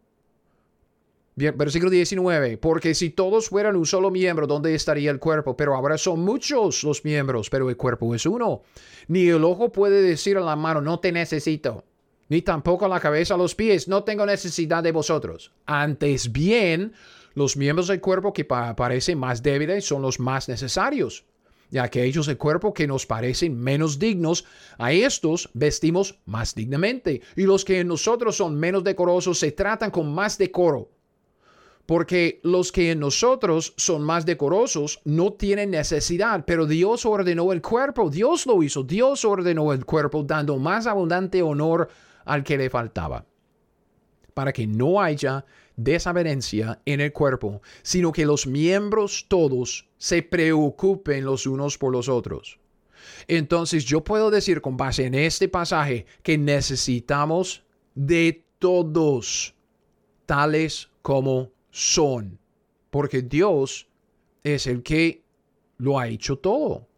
[1.38, 5.54] Versículo 19, porque si todos fueran un solo miembro, ¿dónde estaría el cuerpo?
[5.54, 8.62] Pero ahora son muchos los miembros, pero el cuerpo es uno.
[9.08, 11.84] Ni el ojo puede decir a la mano, no te necesito.
[12.30, 15.52] Ni tampoco la cabeza a los pies, no tengo necesidad de vosotros.
[15.66, 16.94] Antes bien,
[17.34, 21.26] los miembros del cuerpo que parecen más débiles son los más necesarios.
[21.70, 24.46] Y aquellos del cuerpo que nos parecen menos dignos,
[24.78, 27.20] a estos vestimos más dignamente.
[27.36, 30.95] Y los que en nosotros son menos decorosos se tratan con más decoro
[31.86, 37.62] porque los que en nosotros son más decorosos no tienen necesidad, pero Dios ordenó el
[37.62, 41.88] cuerpo, Dios lo hizo, Dios ordenó el cuerpo dando más abundante honor
[42.24, 43.24] al que le faltaba,
[44.34, 45.44] para que no haya
[45.76, 52.08] desavenencia en el cuerpo, sino que los miembros todos se preocupen los unos por los
[52.08, 52.58] otros.
[53.28, 57.62] Entonces yo puedo decir con base en este pasaje que necesitamos
[57.94, 59.54] de todos,
[60.26, 62.38] tales como son,
[62.88, 63.86] porque Dios
[64.42, 65.22] es el que
[65.76, 66.88] lo ha hecho todo.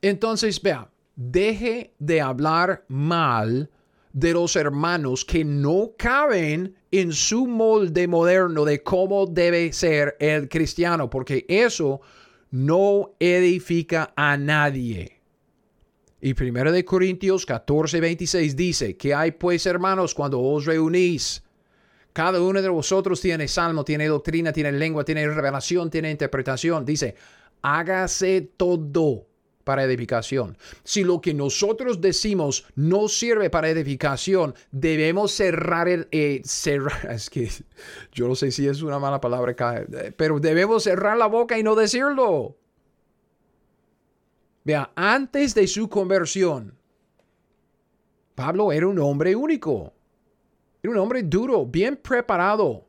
[0.00, 3.68] Entonces, vea, deje de hablar mal
[4.12, 10.48] de los hermanos que no caben en su molde moderno de cómo debe ser el
[10.48, 12.00] cristiano, porque eso
[12.52, 15.20] no edifica a nadie.
[16.20, 21.42] Y primero de Corintios 14, 26 dice, que hay pues hermanos cuando os reunís?
[22.18, 26.84] Cada uno de vosotros tiene salmo, tiene doctrina, tiene lengua, tiene revelación, tiene interpretación.
[26.84, 27.14] Dice,
[27.62, 29.28] hágase todo
[29.62, 30.58] para edificación.
[30.82, 36.08] Si lo que nosotros decimos no sirve para edificación, debemos cerrar el...
[36.10, 37.52] Eh, cerrar, es que
[38.10, 39.54] yo no sé si es una mala palabra,
[40.16, 42.56] pero debemos cerrar la boca y no decirlo.
[44.64, 46.76] Vea, antes de su conversión,
[48.34, 49.92] Pablo era un hombre único.
[50.88, 52.86] Un hombre duro, bien preparado,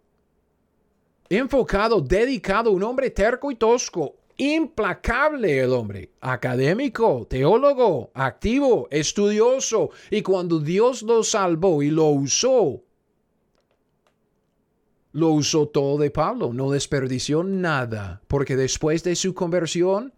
[1.30, 9.90] enfocado, dedicado, un hombre terco y tosco, implacable el hombre, académico, teólogo, activo, estudioso.
[10.10, 12.82] Y cuando Dios lo salvó y lo usó,
[15.12, 20.14] lo usó todo de Pablo, no desperdició nada, porque después de su conversión,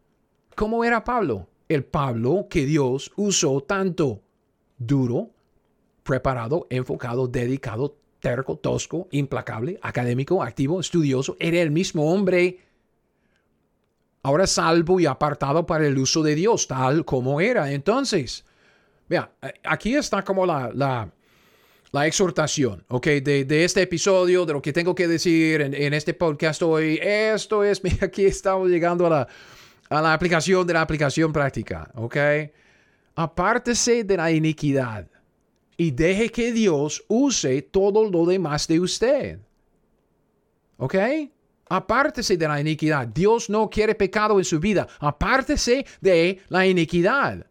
[0.56, 1.48] ¿cómo era Pablo?
[1.68, 4.22] El Pablo que Dios usó tanto,
[4.78, 5.32] duro,
[6.04, 11.36] preparado, enfocado, dedicado, terco, tosco, implacable, académico, activo, estudioso.
[11.40, 12.60] Era el mismo hombre,
[14.24, 17.72] ahora salvo y apartado para el uso de Dios, tal como era.
[17.72, 18.46] Entonces,
[19.10, 19.32] vea,
[19.64, 23.08] aquí está como la, la, exhortación, ¿ok?
[23.08, 27.00] De, de, este episodio, de lo que tengo que decir en, en este podcast hoy.
[27.02, 29.28] Esto es, mira, aquí estamos llegando a la,
[29.90, 32.18] a la aplicación de la aplicación práctica, ¿ok?
[33.16, 35.11] Apártese de la iniquidad
[35.82, 39.40] y deje que Dios use todo lo demás de usted.
[40.78, 40.96] ¿Ok?
[41.70, 43.08] Apártese de la iniquidad.
[43.08, 44.88] Dios no quiere pecado en su vida.
[45.00, 47.48] Apártese de la iniquidad.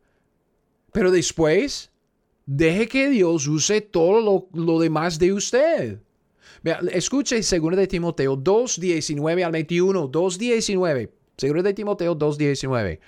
[0.92, 1.90] Pero después,
[2.46, 5.98] deje que Dios use todo lo, demás de usted.
[6.92, 10.06] escuche 2 de Timoteo 2, 19 al 21.
[10.06, 11.12] 2, 19.
[11.36, 13.00] 2 de Timoteo 2, 19.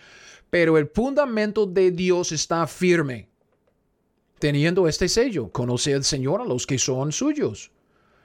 [0.51, 3.31] Pero el fundamento de Dios está firme
[4.43, 7.71] teniendo este sello, conoce al Señor a los que son suyos.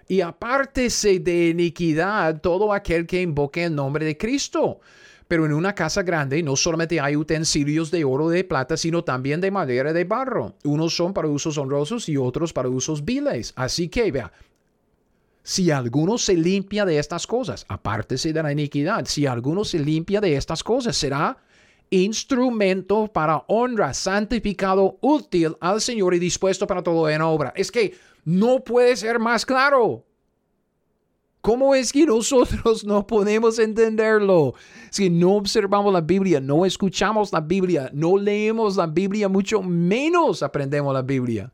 [0.07, 4.79] Y apártese de iniquidad todo aquel que invoque el nombre de Cristo.
[5.27, 9.41] Pero en una casa grande no solamente hay utensilios de oro de plata, sino también
[9.41, 10.55] de madera de barro.
[10.63, 13.53] Unos son para usos honrosos y otros para usos viles.
[13.55, 14.31] Así que, vea,
[15.43, 19.05] si alguno se limpia de estas cosas, apártese de la iniquidad.
[19.05, 21.37] Si alguno se limpia de estas cosas, será
[21.89, 27.53] instrumento para honra, santificado, útil al Señor y dispuesto para todo en obra.
[27.55, 30.03] Es que no puede ser más claro.
[31.41, 34.53] ¿Cómo es que nosotros no podemos entenderlo?
[34.89, 40.43] Si no observamos la Biblia, no escuchamos la Biblia, no leemos la Biblia, mucho menos
[40.43, 41.51] aprendemos la Biblia.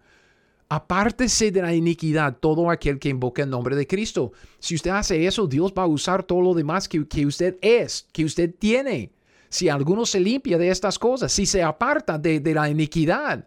[0.67, 4.31] Apártese de la iniquidad todo aquel que invoca el nombre de Cristo.
[4.57, 8.07] Si usted hace eso, Dios va a usar todo lo demás que, que usted es,
[8.11, 9.11] que usted tiene.
[9.53, 13.45] Si alguno se limpia de estas cosas, si se aparta de, de la iniquidad,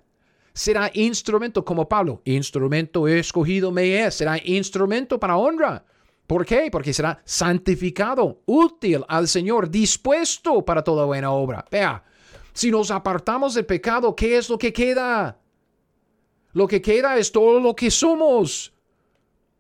[0.54, 2.22] será instrumento como Pablo.
[2.24, 5.84] Instrumento escogido me es, será instrumento para honra.
[6.28, 6.68] ¿Por qué?
[6.70, 11.64] Porque será santificado, útil al Señor, dispuesto para toda buena obra.
[11.72, 12.04] Vea,
[12.52, 15.40] si nos apartamos del pecado, ¿qué es lo que queda?
[16.52, 18.72] Lo que queda es todo lo que somos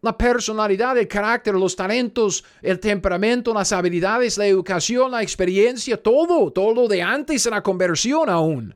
[0.06, 6.50] la personalidad, el carácter, los talentos, el temperamento, las habilidades, la educación, la experiencia, todo,
[6.52, 8.74] todo de antes de la conversión aún.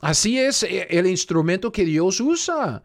[0.00, 2.82] Así es eh, el instrumento que Dios usa.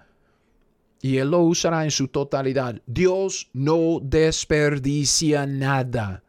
[1.02, 2.82] Y Él lo usará en su totalidad.
[2.86, 6.24] Dios no desperdicia nada.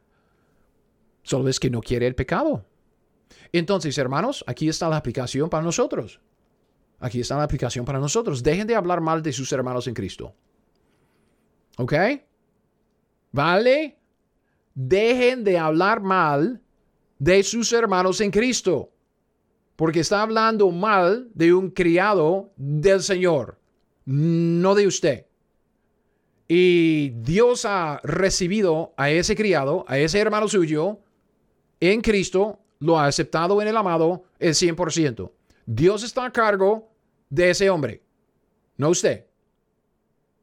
[1.22, 2.64] Solo es que no quiere el pecado.
[3.52, 6.20] Entonces, hermanos, aquí está la aplicación para nosotros.
[6.98, 8.42] Aquí está la aplicación para nosotros.
[8.42, 10.34] Dejen de hablar mal de sus hermanos en Cristo.
[11.76, 11.94] ¿Ok?
[13.32, 13.98] ¿Vale?
[14.74, 16.60] Dejen de hablar mal
[17.18, 18.90] de sus hermanos en Cristo.
[19.76, 23.58] Porque está hablando mal de un criado del Señor,
[24.04, 25.26] no de usted.
[26.46, 31.00] Y Dios ha recibido a ese criado, a ese hermano suyo,
[31.80, 35.30] en Cristo, lo ha aceptado en el amado el 100%.
[35.66, 36.90] Dios está a cargo
[37.30, 38.02] de ese hombre,
[38.76, 39.26] no usted.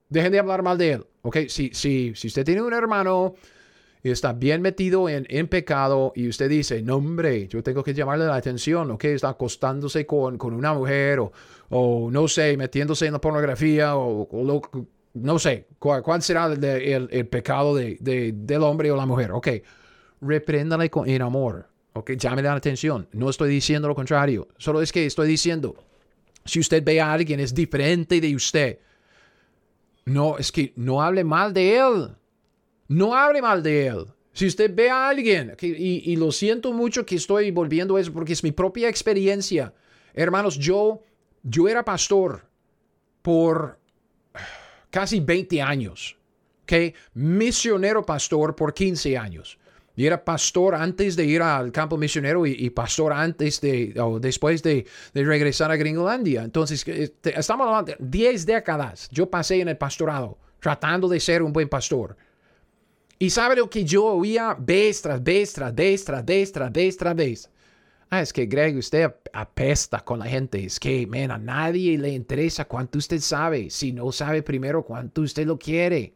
[0.10, 1.06] Dejen de hablar mal de él.
[1.24, 3.36] Ok, si, si, si usted tiene un hermano
[4.03, 7.93] y está bien metido en, en, pecado y usted dice, no hombre, yo tengo que
[7.93, 11.32] llamarle la atención, ok, está acostándose con, con una mujer o,
[11.69, 14.28] o, no sé, metiéndose en la pornografía o,
[15.13, 19.32] no sé, ¿cuál, será el, el, el pecado de, de, del hombre o la mujer?
[19.32, 19.49] Ok,
[20.22, 23.07] repréndale con, en amor, ok, llámele la atención.
[23.11, 25.76] No estoy diciendo lo contrario, solo es que estoy diciendo,
[26.45, 28.80] si usted ve a alguien es diferente de usted,
[30.14, 32.16] no, es que no hable mal de él.
[32.88, 34.05] No hable mal de él.
[34.34, 38.34] Si usted ve a alguien, y, lo siento mucho que estoy volviendo a eso porque
[38.34, 39.74] es mi propia experiencia.
[40.14, 41.03] Hermanos, yo,
[41.43, 42.47] yo era pastor
[43.22, 43.78] por
[44.89, 46.18] casi 20 años.
[46.64, 46.93] ¿okay?
[47.14, 49.57] Misionero pastor por 15 años.
[50.02, 54.64] Y era pastor antes de ir al campo misionero y, pastor antes de, o después
[54.64, 56.41] de, regresar a Gringolandia.
[56.41, 59.08] Entonces, este, estamos hablando de 10 décadas.
[59.12, 62.18] Yo pasé en el pastorado, tratando de ser un buen pastor.
[63.20, 67.52] Y sabe lo que yo oía vez, tras vez, tras vez, tras vez.
[68.10, 70.66] Ah, es que Greg, usted apesta con la gente.
[70.66, 73.70] Es que, man, a nadie le interesa cuánto usted sabe.
[73.70, 76.16] Si no sabe primero cuánto usted lo quiere.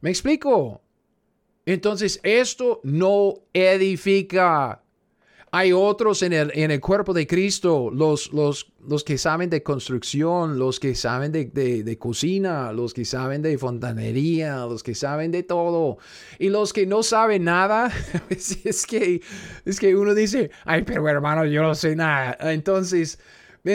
[0.00, 0.82] ¿Me explico?
[1.72, 4.82] Entonces, esto no edifica.
[5.52, 9.62] Hay otros en el, en el cuerpo de Cristo, los, los, los que saben de
[9.62, 15.30] construcción, los que saben de, de, cocina, los que saben de fontanería, los que saben
[15.30, 15.98] de todo.
[16.38, 17.92] Y los que no saben nada,
[18.30, 19.22] es, que,
[19.64, 22.36] es que uno dice, ay, pero hermano, yo no sé nada.
[22.52, 23.18] Entonces,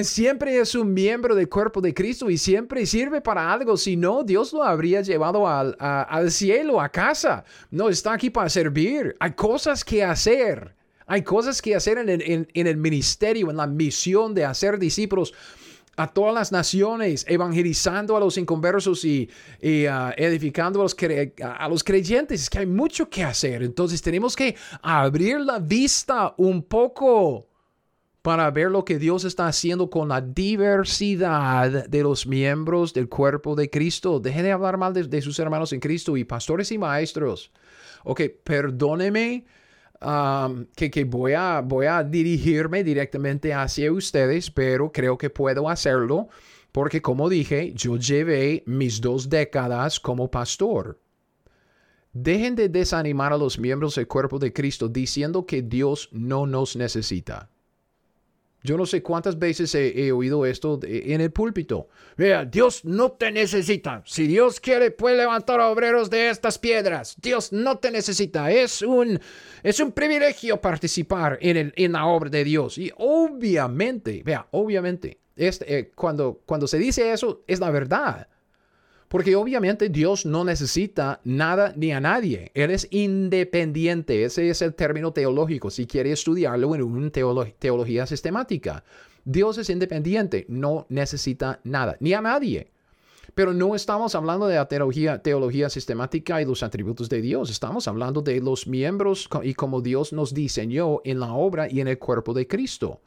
[0.04, 3.78] Siempre es un miembro del cuerpo de Cristo y siempre sirve para algo.
[3.78, 7.44] Si no, Dios lo habría llevado al, al cielo, a casa.
[7.70, 9.16] No, está aquí para servir.
[9.20, 10.74] Hay cosas que hacer.
[11.06, 15.34] Hay cosas que hacer en el, ministerio, en la misión de hacer discípulos
[15.98, 19.30] a todas las naciones, evangelizando a los inconversos y,
[19.62, 20.96] uh, edificando a los,
[21.42, 22.42] a los creyentes.
[22.42, 23.62] Es que hay mucho que hacer.
[23.62, 27.48] Entonces tenemos que abrir la vista un poco
[28.26, 33.54] para ver lo que Dios está haciendo con la diversidad de los miembros del cuerpo
[33.54, 34.20] de Cristo.
[34.20, 37.52] Dejen de hablar mal de, sus hermanos en Cristo y pastores y maestros.
[38.04, 39.46] Ok, perdóneme
[40.02, 45.70] um, que, que, voy, a, voy a dirigirme directamente hacia ustedes, pero creo que puedo
[45.70, 46.28] hacerlo
[46.72, 51.00] porque como dije, yo llevé mis dos décadas como pastor.
[52.12, 56.76] Dejen de desanimar a los miembros del cuerpo de Cristo diciendo que Dios no nos
[56.76, 57.52] necesita.
[58.66, 61.88] Yo no sé cuántas veces he, oído esto en el púlpito.
[62.18, 64.02] Vea, Dios no te necesita.
[64.06, 67.16] Si Dios quiere, puede levantar a obreros de estas piedras.
[67.22, 68.52] Dios no te necesita.
[68.52, 69.20] Es un,
[69.64, 72.78] es un privilegio participar en, el, en la obra de Dios.
[72.78, 78.28] Y obviamente, vea, obviamente, este, eh, cuando, cuando se dice eso, es la verdad.
[79.08, 82.52] Porque obviamente Dios no necesita nada ni a nadie.
[82.54, 84.24] Él es independiente.
[84.24, 88.84] Ese es el término teológico, si quiere estudiarlo en una teología sistemática.
[89.24, 92.72] Dios es independiente, no necesita nada, ni a nadie.
[93.34, 97.50] Pero no estamos hablando de la teología, teología sistemática y los atributos de Dios.
[97.50, 101.88] Estamos hablando de los miembros y cómo Dios nos diseñó en la obra y en
[101.88, 103.02] el cuerpo de Cristo.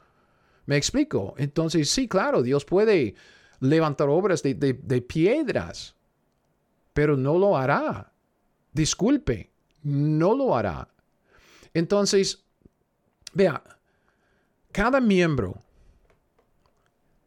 [0.65, 1.33] ¿Me explico?
[1.37, 3.15] Entonces, sí, claro, Dios puede
[3.59, 5.95] levantar obras de, piedras,
[6.93, 8.11] pero no lo hará.
[8.73, 9.51] Disculpe,
[9.83, 10.87] no lo hará.
[11.73, 12.43] Entonces,
[13.33, 13.61] vea,
[14.71, 15.57] cada miembro,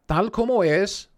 [0.06, 1.10] tal como es,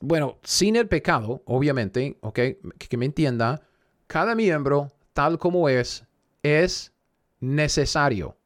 [0.00, 2.38] bueno, sin el pecado, obviamente, ok,
[2.78, 3.62] que me entienda,
[4.06, 6.04] cada miembro, tal como es,
[6.42, 6.92] es
[7.40, 8.36] necesario.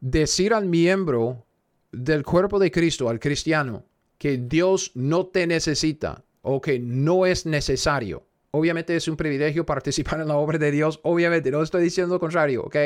[0.00, 1.47] Decir al miembro
[1.92, 3.84] del cuerpo de Cristo, al cristiano,
[4.18, 8.24] que Dios no te necesita o que no es necesario.
[8.50, 12.20] Obviamente es un privilegio participar en la obra de Dios, obviamente, no estoy diciendo lo
[12.20, 12.76] contrario, ¿ok?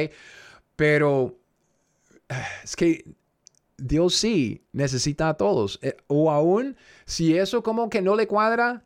[0.76, 1.38] Pero
[2.28, 2.34] eh,
[2.64, 3.05] es que
[3.76, 5.78] Dios sí necesita a todos.
[5.82, 8.84] Eh, o aún si eso como que no le cuadra,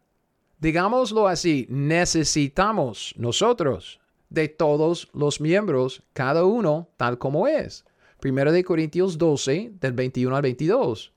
[0.59, 7.86] digámoslo así, necesitamos nosotros de todos los miembros, cada uno tal como es.
[8.21, 11.13] Primero de Corintios 12, del 21 al 22.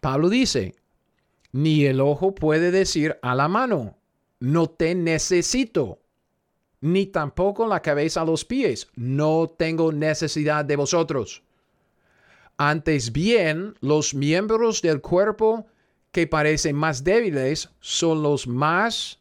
[0.00, 0.74] Pablo dice,
[1.52, 3.96] ni el ojo puede decir a la mano,
[4.40, 6.00] no te necesito,
[6.80, 11.42] ni tampoco la cabeza a los pies, no tengo necesidad de vosotros.
[12.56, 15.66] Antes bien, los miembros del cuerpo
[16.12, 19.20] que parecen más débiles son los más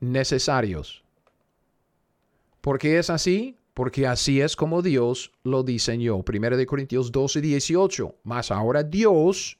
[0.00, 1.02] necesarios.
[2.60, 3.55] ¿Por qué es así?
[3.76, 6.22] Porque así es como Dios lo diseñó.
[6.22, 8.20] Primero de Corintios 12, 18.
[8.22, 9.58] Mas ahora Dios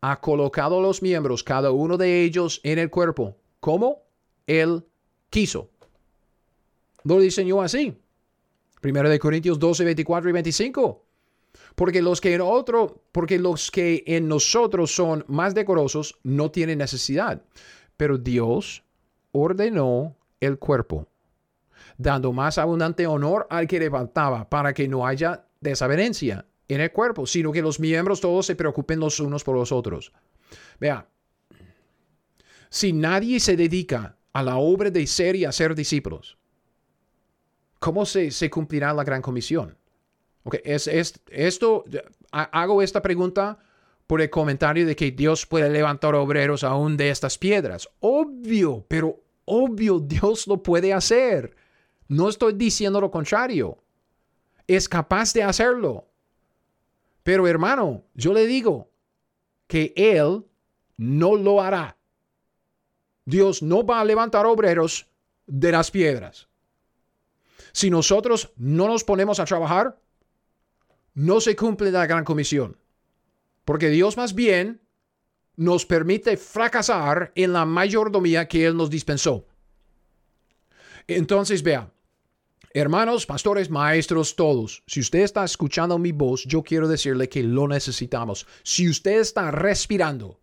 [0.00, 4.02] ha colocado los miembros, cada uno de ellos, en el cuerpo, como
[4.48, 4.84] Él
[5.30, 5.70] quiso.
[7.04, 7.96] Lo diseñó así.
[8.80, 11.04] Primero de Corintios 12, 24 y 25.
[11.76, 16.78] Porque los que en otro, porque los que en nosotros son más decorosos no tienen
[16.78, 17.40] necesidad.
[17.96, 18.82] Pero Dios
[19.30, 21.06] ordenó el cuerpo
[21.96, 26.92] dando más abundante honor al que le faltaba, para que no haya desavenencia en el
[26.92, 30.12] cuerpo, sino que los miembros todos se preocupen los unos por los otros.
[30.80, 31.06] Vea,
[32.68, 36.38] si nadie se dedica a la obra de ser y hacer discípulos,
[37.78, 39.76] ¿cómo se, se cumplirá la gran comisión?
[40.44, 41.84] Okay, es, es, esto,
[42.30, 43.58] hago esta pregunta
[44.06, 47.88] por el comentario de que Dios puede levantar obreros aún de estas piedras.
[48.00, 51.54] Obvio, pero obvio Dios lo puede hacer.
[52.08, 53.78] No estoy diciendo lo contrario.
[54.66, 56.08] Es capaz de hacerlo.
[57.22, 58.90] Pero hermano, yo le digo
[59.66, 60.44] que Él
[60.96, 61.96] no lo hará.
[63.24, 65.08] Dios no va a levantar obreros
[65.46, 66.48] de las piedras.
[67.72, 69.98] Si nosotros no nos ponemos a trabajar,
[71.14, 72.76] no se cumple la gran comisión.
[73.64, 74.82] Porque Dios más bien
[75.56, 79.46] nos permite fracasar en la mayordomía que Él nos dispensó.
[81.06, 81.92] Entonces, vea,
[82.76, 87.68] Hermanos, pastores, maestros, todos, si usted está escuchando mi voz, yo quiero decirle que lo
[87.68, 88.48] necesitamos.
[88.64, 90.40] Si usted está respirando,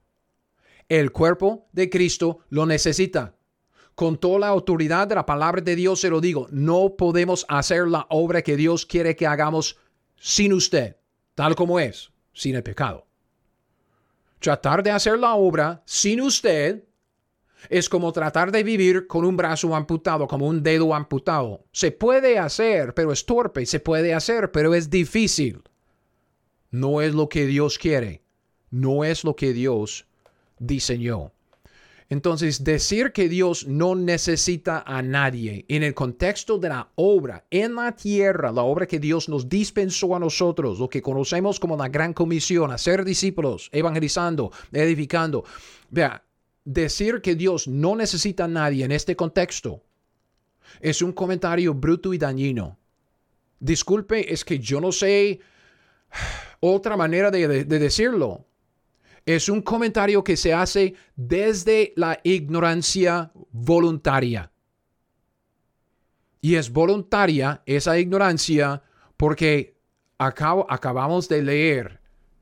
[0.87, 3.35] el cuerpo de Cristo lo necesita.
[3.95, 7.89] Con toda la autoridad de la palabra de Dios se lo digo, no podemos hacer
[7.89, 9.75] la obra que Dios quiere que hagamos
[10.15, 10.95] sin usted,
[11.35, 13.05] tal como es, sin el pecado.
[14.39, 16.85] Tratar de hacer la obra sin usted
[17.69, 21.65] es como tratar de vivir con un brazo amputado, como un dedo amputado.
[21.71, 23.65] Se puede hacer, pero es torpe.
[23.65, 25.61] Se puede hacer, pero es difícil.
[26.71, 28.21] No es lo que Dios quiere.
[28.69, 30.05] No es lo que Dios
[30.59, 31.31] diseñó.
[32.11, 37.75] Entonces, decir que Dios no necesita a nadie en el contexto de la obra en
[37.75, 41.87] la tierra, la obra que Dios nos dispensó a nosotros, lo que conocemos como la
[41.87, 45.45] gran comisión, hacer discípulos, evangelizando, edificando.
[45.89, 46.21] Vea,
[46.65, 49.83] decir que Dios no necesita a nadie en este contexto
[50.79, 52.79] es un comentario bruto y dañino.
[53.59, 55.39] Disculpe, es que yo no sé
[56.59, 58.47] otra manera de, decirlo.
[59.25, 64.51] Es un comentario que se hace desde la ignorancia voluntaria.
[66.39, 68.81] Y es voluntaria esa ignorancia
[69.15, 69.77] porque
[70.17, 72.00] acabo, acabamos de leer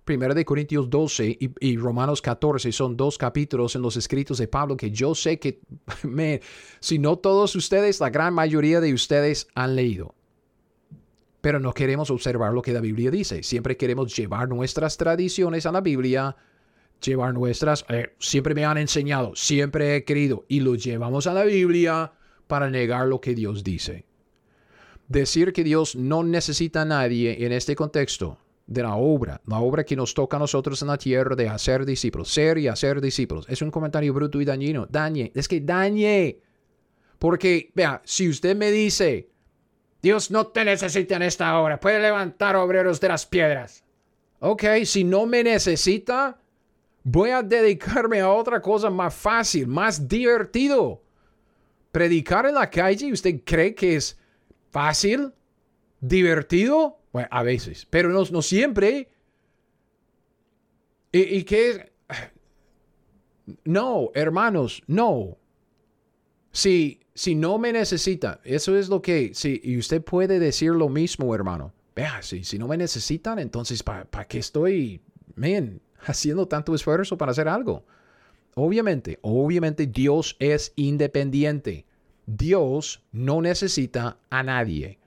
[0.09, 4.75] 1 de Corintios 12 y, Romanos 14 son dos capítulos en los escritos de Pablo
[4.75, 5.61] que yo sé que,
[6.79, 10.15] si no todos ustedes, la gran mayoría de ustedes han leído.
[11.41, 13.43] Pero no queremos observar lo que la Biblia dice.
[13.43, 16.35] Siempre queremos llevar nuestras tradiciones a la Biblia,
[17.01, 21.43] llevar nuestras, eh, siempre me han enseñado, siempre he querido, y lo llevamos a la
[21.43, 22.13] Biblia
[22.47, 24.05] para negar lo que Dios dice.
[25.07, 28.37] Decir que Dios no necesita a nadie en este contexto
[28.69, 31.87] de la obra, la obra que nos toca a nosotros en la tierra de hacer
[31.87, 33.47] discípulos, ser y hacer discípulos.
[33.49, 34.85] Es un comentario bruto y dañino.
[34.85, 36.37] Dañe, es que dañe.
[37.17, 39.27] Porque, vea, si usted me dice,
[40.03, 43.83] Dios no te necesita en esta hora, puede levantar obreros de las piedras.
[44.39, 46.39] Ok, si no me necesita,
[47.03, 51.01] voy a dedicarme a otra cosa más fácil, más divertido.
[51.91, 54.15] Predicar en la calle, ¿usted cree que es
[54.69, 55.33] fácil?
[55.99, 56.98] ¿Divertido?
[57.11, 59.09] Bueno, a veces, pero no, no siempre.
[61.11, 61.91] ¿Y, y qué?
[63.65, 65.37] No, hermanos, no.
[66.51, 70.89] Si, si no me necesita, eso es lo que, si, y usted puede decir lo
[70.89, 71.73] mismo, hermano.
[71.95, 75.01] Vea, si, si no me necesitan, entonces, ¿para qué estoy,
[76.01, 77.85] haciendo tanto esfuerzo para hacer algo?
[78.55, 81.85] Obviamente, obviamente Dios es independiente.
[82.25, 84.98] Dios no necesita a nadie.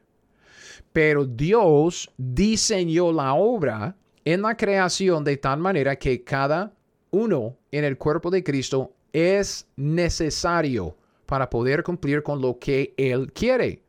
[0.93, 6.73] Pero Dios diseñó la obra en la creación de tal manera que cada
[7.11, 13.33] uno en el cuerpo de Cristo es necesario para poder cumplir con lo que Él
[13.33, 13.83] quiere.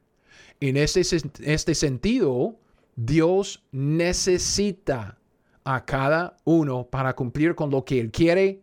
[0.59, 1.01] En este,
[1.41, 2.57] este sentido,
[2.95, 5.17] Dios necesita
[5.63, 8.61] a cada uno para cumplir con lo que Él quiere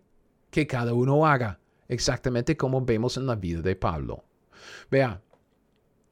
[0.51, 4.25] que cada uno haga, exactamente como vemos en la vida de Pablo.
[4.91, 5.21] Vea,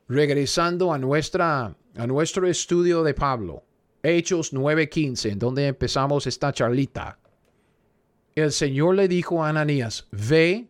[0.08, 3.64] regresando a, nuestra, a nuestro estudio de Pablo,
[4.05, 7.18] Hechos 9:15, en donde empezamos esta charlita.
[8.36, 10.68] El Señor le dijo a Ananías, ve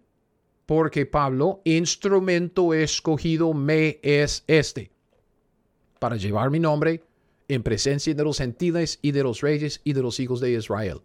[0.65, 4.91] porque Pablo, instrumento escogido me es este,
[5.99, 7.05] para llevar mi nombre
[7.47, 11.03] en presencia de los gentiles y de los reyes y de los hijos de Israel.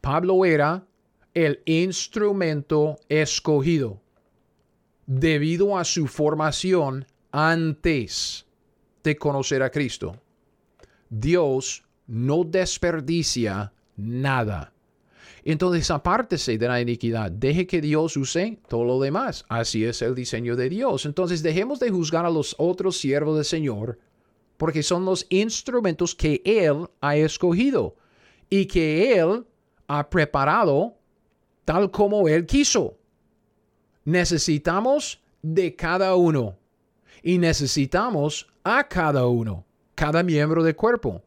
[0.00, 0.84] Pablo era
[1.32, 4.00] el instrumento escogido
[5.06, 8.44] debido a su formación antes
[9.04, 10.16] de conocer a Cristo.
[11.08, 14.72] Dios no desperdicia nada.
[15.44, 19.44] Entonces apártese de la iniquidad, deje que Dios use todo lo demás.
[19.48, 21.04] Así es el diseño de Dios.
[21.04, 23.98] Entonces dejemos de juzgar a los otros siervos del Señor,
[24.56, 27.94] porque son los instrumentos que Él ha escogido
[28.48, 29.44] y que Él
[29.86, 30.96] ha preparado
[31.66, 32.96] tal como Él quiso.
[34.06, 36.56] Necesitamos de cada uno
[37.22, 41.22] y necesitamos a cada uno, cada miembro del cuerpo,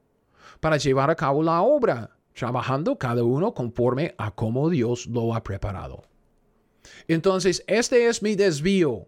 [0.59, 5.43] para llevar a cabo la obra, trabajando cada uno conforme a cómo Dios lo ha
[5.43, 6.03] preparado.
[7.07, 9.05] Entonces, este es mi desvío,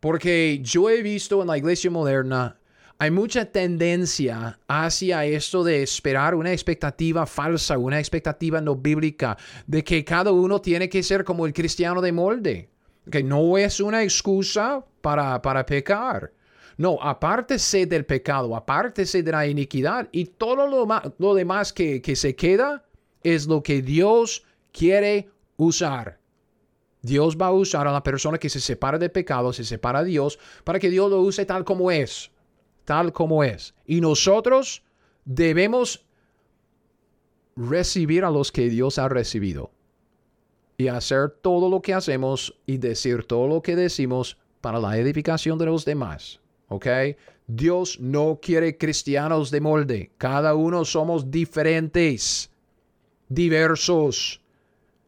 [0.00, 2.58] porque yo he visto en la iglesia moderna
[3.02, 9.36] hay mucha tendencia hacia esto de esperar una expectativa falsa, una expectativa no bíblica,
[9.66, 12.68] de que cada uno tiene que ser como el cristiano de molde,
[13.10, 16.30] que no es una excusa para, para pecar.
[16.76, 20.66] No, apártese del pecado, apártese de la iniquidad y todo
[21.18, 22.84] lo, demás que, que se queda
[23.22, 26.18] es lo que Dios quiere usar.
[27.02, 30.10] Dios va a usar a la persona que se separa del pecado, se separa de
[30.10, 32.32] Dios, para que Dios lo use tal como es
[32.84, 33.74] tal como es.
[33.86, 34.82] Y nosotros
[35.24, 36.04] debemos
[37.56, 39.70] recibir a los que Dios ha recibido
[40.78, 45.58] y hacer todo lo que hacemos y decir todo lo que decimos para la edificación
[45.58, 46.40] de los demás.
[46.72, 46.86] ¿Ok?
[47.46, 50.10] Dios no quiere cristianos de molde.
[50.16, 52.50] Cada uno somos diferentes,
[53.28, 54.40] diversos.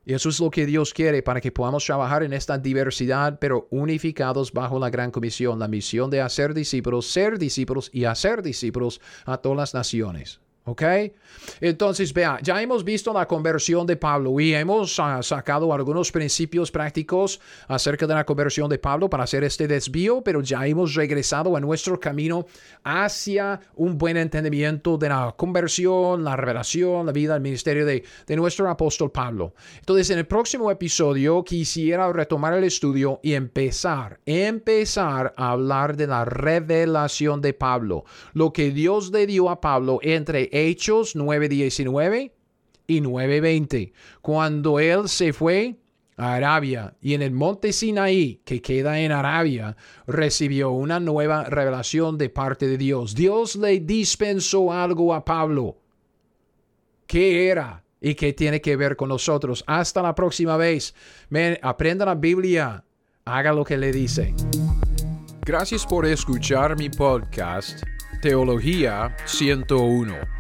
[0.05, 3.67] Y eso es lo que Dios quiere para que podamos trabajar en esta diversidad, pero
[3.71, 9.01] unificados bajo la gran comisión, la misión de hacer discípulos, ser discípulos y hacer discípulos
[9.25, 10.41] a todas las naciones.
[10.67, 10.83] ¿Ok?
[11.61, 16.71] Entonces, vea, ya hemos visto la conversión de Pablo y hemos ah, sacado algunos principios
[16.71, 17.39] prácticos
[17.69, 21.61] acerca de la conversión de Pablo para hacer este desvío, pero ya hemos regresado a
[21.61, 22.47] nuestro camino
[22.83, 28.37] hacia un buen entendimiento de la conversión, la revelación, la vida, el ministerio de, de
[28.37, 29.53] nuestro apóstol Pablo.
[29.81, 36.07] Entonces, en el próximo episodio quisiera retomar el estudio y empezar, empezar a hablar de
[36.07, 42.31] la revelación de Pablo, lo que Dios le dio a Pablo entre Hechos 9:19
[42.87, 43.93] y 9:20,
[44.23, 45.75] cuando él se fue
[46.17, 49.77] a Arabia y en el monte Sinaí, que queda en Arabia,
[50.07, 53.17] recibió una nueva revelación de parte de Dios.
[53.17, 55.77] Dios le dispensó algo a Pablo.
[57.09, 57.83] ¿Qué era?
[58.01, 59.65] ¿Y qué tiene que ver con nosotros?
[59.67, 60.95] Hasta la próxima vez.
[61.63, 62.85] aprenda la Biblia.
[63.25, 64.33] Haga lo que le dice.
[65.45, 67.83] Gracias por escuchar mi podcast
[68.23, 70.34] Teología 101.